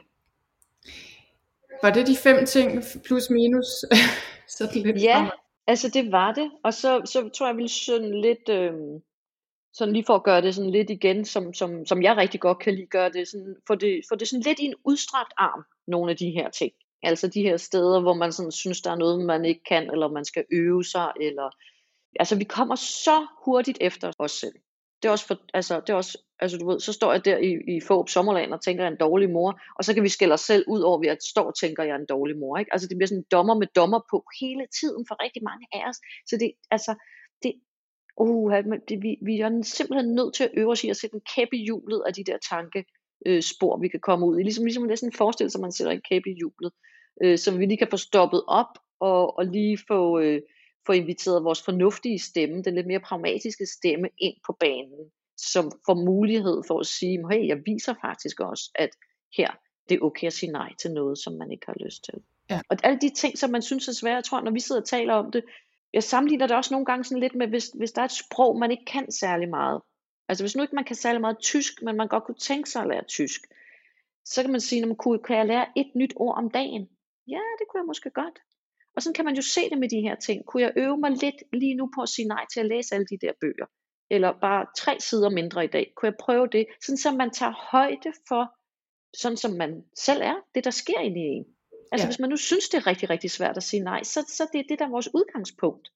[1.82, 3.66] Var det de fem ting, plus minus?
[4.58, 5.30] sådan lidt ja
[5.70, 8.74] altså det var det, og så, så tror jeg, jeg ville sådan lidt, øh,
[9.74, 12.60] sådan lige for at gøre det sådan lidt igen, som, som, som jeg rigtig godt
[12.60, 15.64] kan lide, gøre det sådan, for det, for det sådan lidt i en udstrakt arm,
[15.88, 16.72] nogle af de her ting.
[17.04, 20.08] Altså de her steder, hvor man sådan synes, der er noget, man ikke kan, eller
[20.08, 21.50] man skal øve sig, eller...
[22.20, 24.56] Altså vi kommer så hurtigt efter os selv.
[25.02, 27.38] Det er også, for, altså, det er også altså du ved, så står jeg der
[27.38, 30.10] i, i få sommerland og tænker, jeg er en dårlig mor, og så kan vi
[30.10, 32.58] skælde os selv ud over, at jeg står og tænker, jeg er en dårlig mor.
[32.58, 32.74] Ikke?
[32.74, 35.98] Altså det bliver sådan dommer med dommer på hele tiden for rigtig mange af os.
[36.30, 36.96] Så det, altså,
[37.44, 37.54] det,
[38.18, 38.54] uh,
[38.90, 41.56] det, vi, vi er simpelthen nødt til at øve os i at sætte en kæppe
[41.58, 42.86] i hjulet af de der tanke,
[43.26, 44.44] øh, spor, vi kan komme ud i.
[44.44, 46.72] Ligesom, ligesom det er sådan en forestillelse, at man sætter en kæppe i hjulet,
[47.24, 50.42] øh, som vi lige kan få stoppet op og, og lige få, øh,
[50.90, 55.94] få inviteret vores fornuftige stemme, den lidt mere pragmatiske stemme ind på banen, som får
[55.94, 58.90] mulighed for at sige, hey, jeg viser faktisk også, at
[59.38, 59.52] her,
[59.90, 62.14] det er okay at sige nej til noget, som man ikke har lyst til.
[62.50, 62.62] Ja.
[62.70, 64.88] Og alle de ting, som man synes er svære, jeg tror, når vi sidder og
[64.88, 65.44] taler om det,
[65.94, 68.60] jeg sammenligner det også nogle gange sådan lidt med, hvis, hvis der er et sprog,
[68.60, 69.82] man ikke kan særlig meget.
[70.30, 72.82] Altså hvis nu ikke man kan særlig meget tysk, men man godt kunne tænke sig
[72.82, 73.42] at lære tysk,
[74.26, 76.90] så kan man sige, man kunne, kan jeg lære et nyt ord om dagen?
[77.28, 78.40] Ja, det kunne jeg måske godt.
[78.96, 80.46] Og sådan kan man jo se det med de her ting.
[80.46, 83.08] Kunne jeg øve mig lidt lige nu på at sige nej til at læse alle
[83.08, 83.66] de der bøger?
[84.12, 85.94] Eller bare tre sider mindre i dag.
[85.96, 86.66] Kunne jeg prøve det?
[86.86, 88.56] Sådan som man tager højde for,
[89.18, 91.46] sådan som man selv er, det der sker inde i en.
[91.92, 92.08] Altså ja.
[92.08, 94.60] hvis man nu synes, det er rigtig, rigtig svært at sige nej, så, så det
[94.60, 95.92] er det, der er vores udgangspunkt.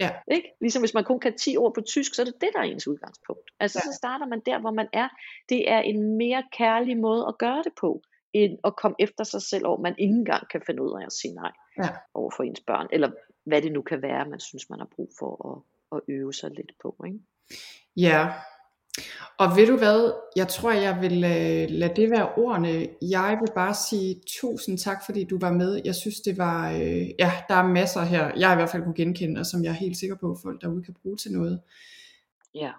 [0.00, 0.10] Ja.
[0.30, 0.48] Ikke?
[0.60, 2.64] Ligesom hvis man kun kan 10 ord på tysk, så er det det, der er
[2.64, 3.50] ens udgangspunkt.
[3.60, 3.92] Altså ja.
[3.92, 5.08] så starter man der, hvor man er.
[5.48, 9.42] Det er en mere kærlig måde at gøre det på, end at komme efter sig
[9.42, 11.88] selv over, man ikke engang kan finde ud af at sige nej ja.
[12.14, 12.86] over for ens børn.
[12.92, 13.10] Eller
[13.46, 15.56] hvad det nu kan være, man synes, man har brug for at,
[15.96, 16.96] at øve sig lidt på.
[17.06, 17.18] Ikke?
[17.96, 18.32] Ja,
[19.38, 22.88] og ved du hvad, jeg tror, jeg vil øh, lade det være ordene.
[23.02, 25.80] Jeg vil bare sige tusind tak, fordi du var med.
[25.84, 28.94] Jeg synes, det var, øh, ja, der er masser her, jeg i hvert fald kunne
[28.94, 31.60] genkende, og som jeg er helt sikker på, at folk derude kan bruge til noget.
[32.54, 32.72] Ja.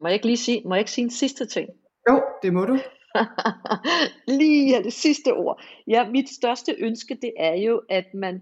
[0.00, 1.68] Må jeg ikke lige sige, må jeg ikke sige en sidste ting?
[2.10, 2.78] Jo, det må du.
[4.40, 5.62] lige ja, det sidste ord.
[5.86, 8.40] Ja, mit største ønske, det er jo, at man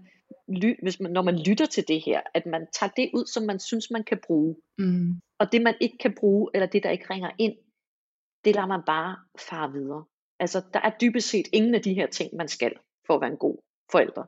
[0.81, 3.59] hvis man, når man lytter til det her, at man tager det ud, som man
[3.59, 4.55] synes, man kan bruge.
[4.77, 5.21] Mm.
[5.39, 7.57] Og det, man ikke kan bruge, eller det, der ikke ringer ind,
[8.45, 9.17] det lader man bare
[9.49, 10.05] fare videre.
[10.39, 12.73] Altså, der er dybest set ingen af de her ting, man skal,
[13.07, 13.57] for at være en god
[13.91, 14.23] forælder.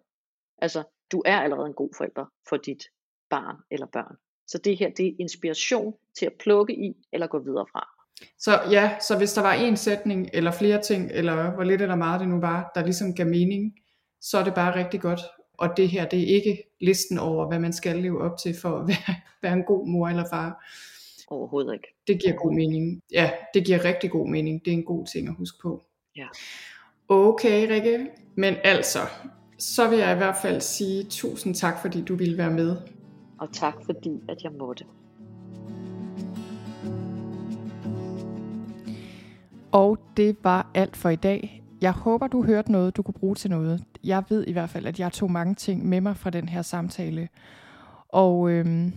[0.57, 2.83] Altså, du er allerede en god forælder for dit
[3.29, 4.15] barn eller børn.
[4.47, 7.92] Så det her, det er inspiration til at plukke i, eller gå videre fra.
[8.39, 11.95] Så ja, så hvis der var en sætning, eller flere ting, eller hvor lidt eller
[11.95, 13.73] meget det nu var, der ligesom gav mening,
[14.21, 15.19] så er det bare rigtig godt
[15.57, 18.77] og det her, det er ikke listen over, hvad man skal leve op til for
[18.79, 20.65] at være, være en god mor eller far.
[21.27, 21.87] Overhovedet ikke.
[22.07, 23.01] Det giver god mening.
[23.11, 24.65] Ja, det giver rigtig god mening.
[24.65, 25.83] Det er en god ting at huske på.
[26.15, 26.27] Ja.
[27.07, 28.07] Okay, Rikke.
[28.35, 28.99] Men altså,
[29.59, 32.77] så vil jeg i hvert fald sige tusind tak, fordi du ville være med.
[33.39, 34.85] Og tak fordi, at jeg måtte.
[39.73, 41.63] Og det var alt for i dag.
[41.81, 43.83] Jeg håber, du hørte noget, du kunne bruge til noget.
[44.03, 46.61] Jeg ved i hvert fald, at jeg tog mange ting med mig fra den her
[46.61, 47.29] samtale.
[48.09, 48.93] Og øhm,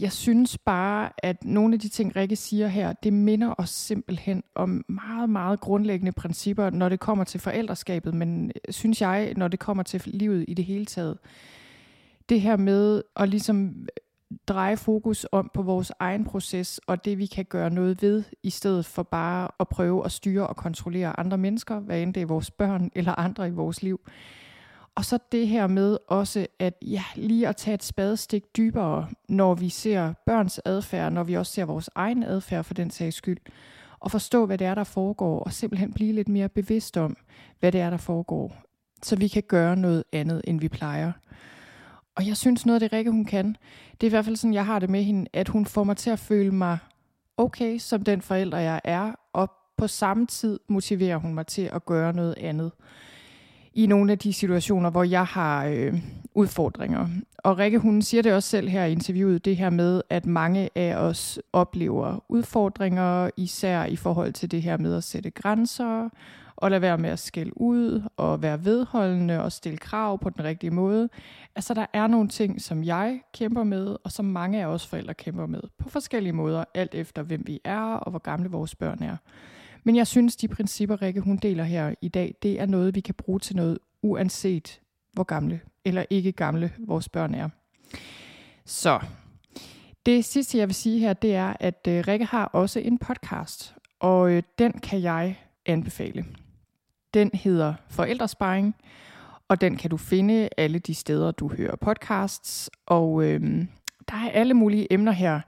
[0.00, 4.42] jeg synes bare, at nogle af de ting, Rikke siger her, det minder os simpelthen
[4.54, 9.48] om meget, meget grundlæggende principper, når det kommer til forældreskabet, men øh, synes jeg, når
[9.48, 11.18] det kommer til livet i det hele taget.
[12.28, 13.86] Det her med at ligesom
[14.48, 18.50] dreje fokus om på vores egen proces og det vi kan gøre noget ved, i
[18.50, 22.26] stedet for bare at prøve at styre og kontrollere andre mennesker, hvad end det er
[22.26, 24.00] vores børn eller andre i vores liv.
[24.94, 29.54] Og så det her med også at ja, lige at tage et spadestik dybere, når
[29.54, 33.38] vi ser børns adfærd, når vi også ser vores egen adfærd for den sags skyld,
[34.00, 37.16] og forstå, hvad det er, der foregår, og simpelthen blive lidt mere bevidst om,
[37.60, 38.56] hvad det er, der foregår,
[39.02, 41.12] så vi kan gøre noget andet, end vi plejer.
[42.14, 43.56] Og jeg synes noget af det, Rikke hun kan,
[44.00, 45.96] det er i hvert fald sådan, jeg har det med hende, at hun får mig
[45.96, 46.78] til at føle mig
[47.36, 51.84] okay som den forælder, jeg er, og på samme tid motiverer hun mig til at
[51.84, 52.72] gøre noget andet
[53.74, 55.94] i nogle af de situationer, hvor jeg har øh,
[56.34, 57.08] udfordringer.
[57.38, 60.70] Og Rikke, hun siger det også selv her i interviewet, det her med, at mange
[60.74, 66.08] af os oplever udfordringer, især i forhold til det her med at sætte grænser,
[66.64, 70.44] og lade være med at skælde ud, og være vedholdende og stille krav på den
[70.44, 71.08] rigtige måde.
[71.56, 75.14] Altså der er nogle ting, som jeg kæmper med, og som mange af os forældre
[75.14, 79.02] kæmper med, på forskellige måder, alt efter hvem vi er, og hvor gamle vores børn
[79.02, 79.16] er.
[79.82, 83.00] Men jeg synes, de principper, Rikke, hun deler her i dag, det er noget, vi
[83.00, 84.80] kan bruge til noget, uanset
[85.12, 87.48] hvor gamle eller ikke gamle vores børn er.
[88.64, 89.00] Så
[90.06, 93.74] det sidste, jeg vil sige her, det er, at øh, Rikke har også en podcast,
[94.00, 95.36] og øh, den kan jeg
[95.66, 96.24] anbefale.
[97.14, 98.74] Den hedder Forældresparing,
[99.48, 102.70] og den kan du finde alle de steder, du hører podcasts.
[102.86, 103.68] Og øhm,
[104.10, 105.40] der er alle mulige emner her.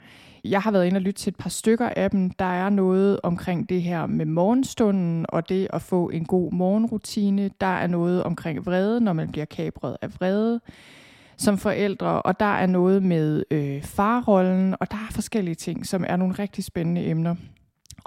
[0.45, 2.31] Jeg har været inde og lytte til et par stykker af dem.
[2.31, 7.51] Der er noget omkring det her med morgenstunden og det at få en god morgenrutine.
[7.61, 10.61] Der er noget omkring vrede, når man bliver kabret af vrede.
[11.39, 16.05] som forældre, og der er noget med øh, farrollen, og der er forskellige ting, som
[16.09, 17.35] er nogle rigtig spændende emner.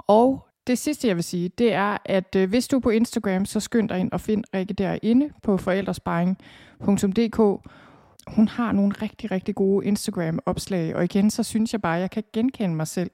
[0.06, 3.44] Og det sidste, jeg vil sige, det er, at øh, hvis du er på Instagram,
[3.44, 7.38] så skynd dig ind og find Rikke derinde på forældresparing.dk.
[8.26, 12.10] Hun har nogle rigtig, rigtig gode Instagram-opslag, og igen, så synes jeg bare, at jeg
[12.10, 13.10] kan genkende mig selv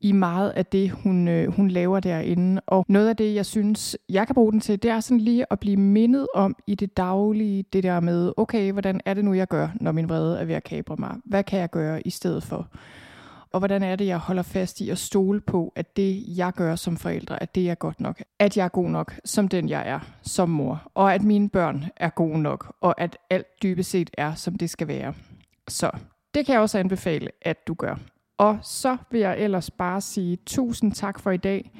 [0.00, 2.62] i meget af det, hun, øh, hun laver derinde.
[2.66, 5.46] Og noget af det, jeg synes, jeg kan bruge den til, det er sådan lige
[5.50, 9.32] at blive mindet om i det daglige, det der med, okay, hvordan er det nu,
[9.32, 11.16] jeg gør, når min vrede er ved at kabre mig?
[11.24, 12.68] Hvad kan jeg gøre i stedet for?
[13.54, 16.76] Og hvordan er det, jeg holder fast i at stole på, at det, jeg gør
[16.76, 18.22] som forældre, at det er godt nok.
[18.38, 20.90] At jeg er god nok, som den jeg er, som mor.
[20.94, 22.76] Og at mine børn er gode nok.
[22.80, 25.14] Og at alt dybest set er, som det skal være.
[25.68, 25.90] Så
[26.34, 27.96] det kan jeg også anbefale, at du gør.
[28.38, 31.70] Og så vil jeg ellers bare sige tusind tak for i dag.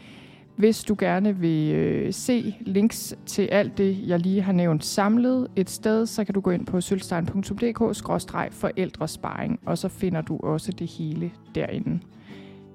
[0.57, 5.49] Hvis du gerne vil øh, se links til alt det, jeg lige har nævnt samlet
[5.57, 10.87] et sted, så kan du gå ind på sølvstein.dk-forældresparing, og så finder du også det
[10.87, 12.01] hele derinde.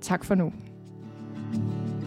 [0.02, 0.54] Tak for nu.
[1.52, 1.99] thank you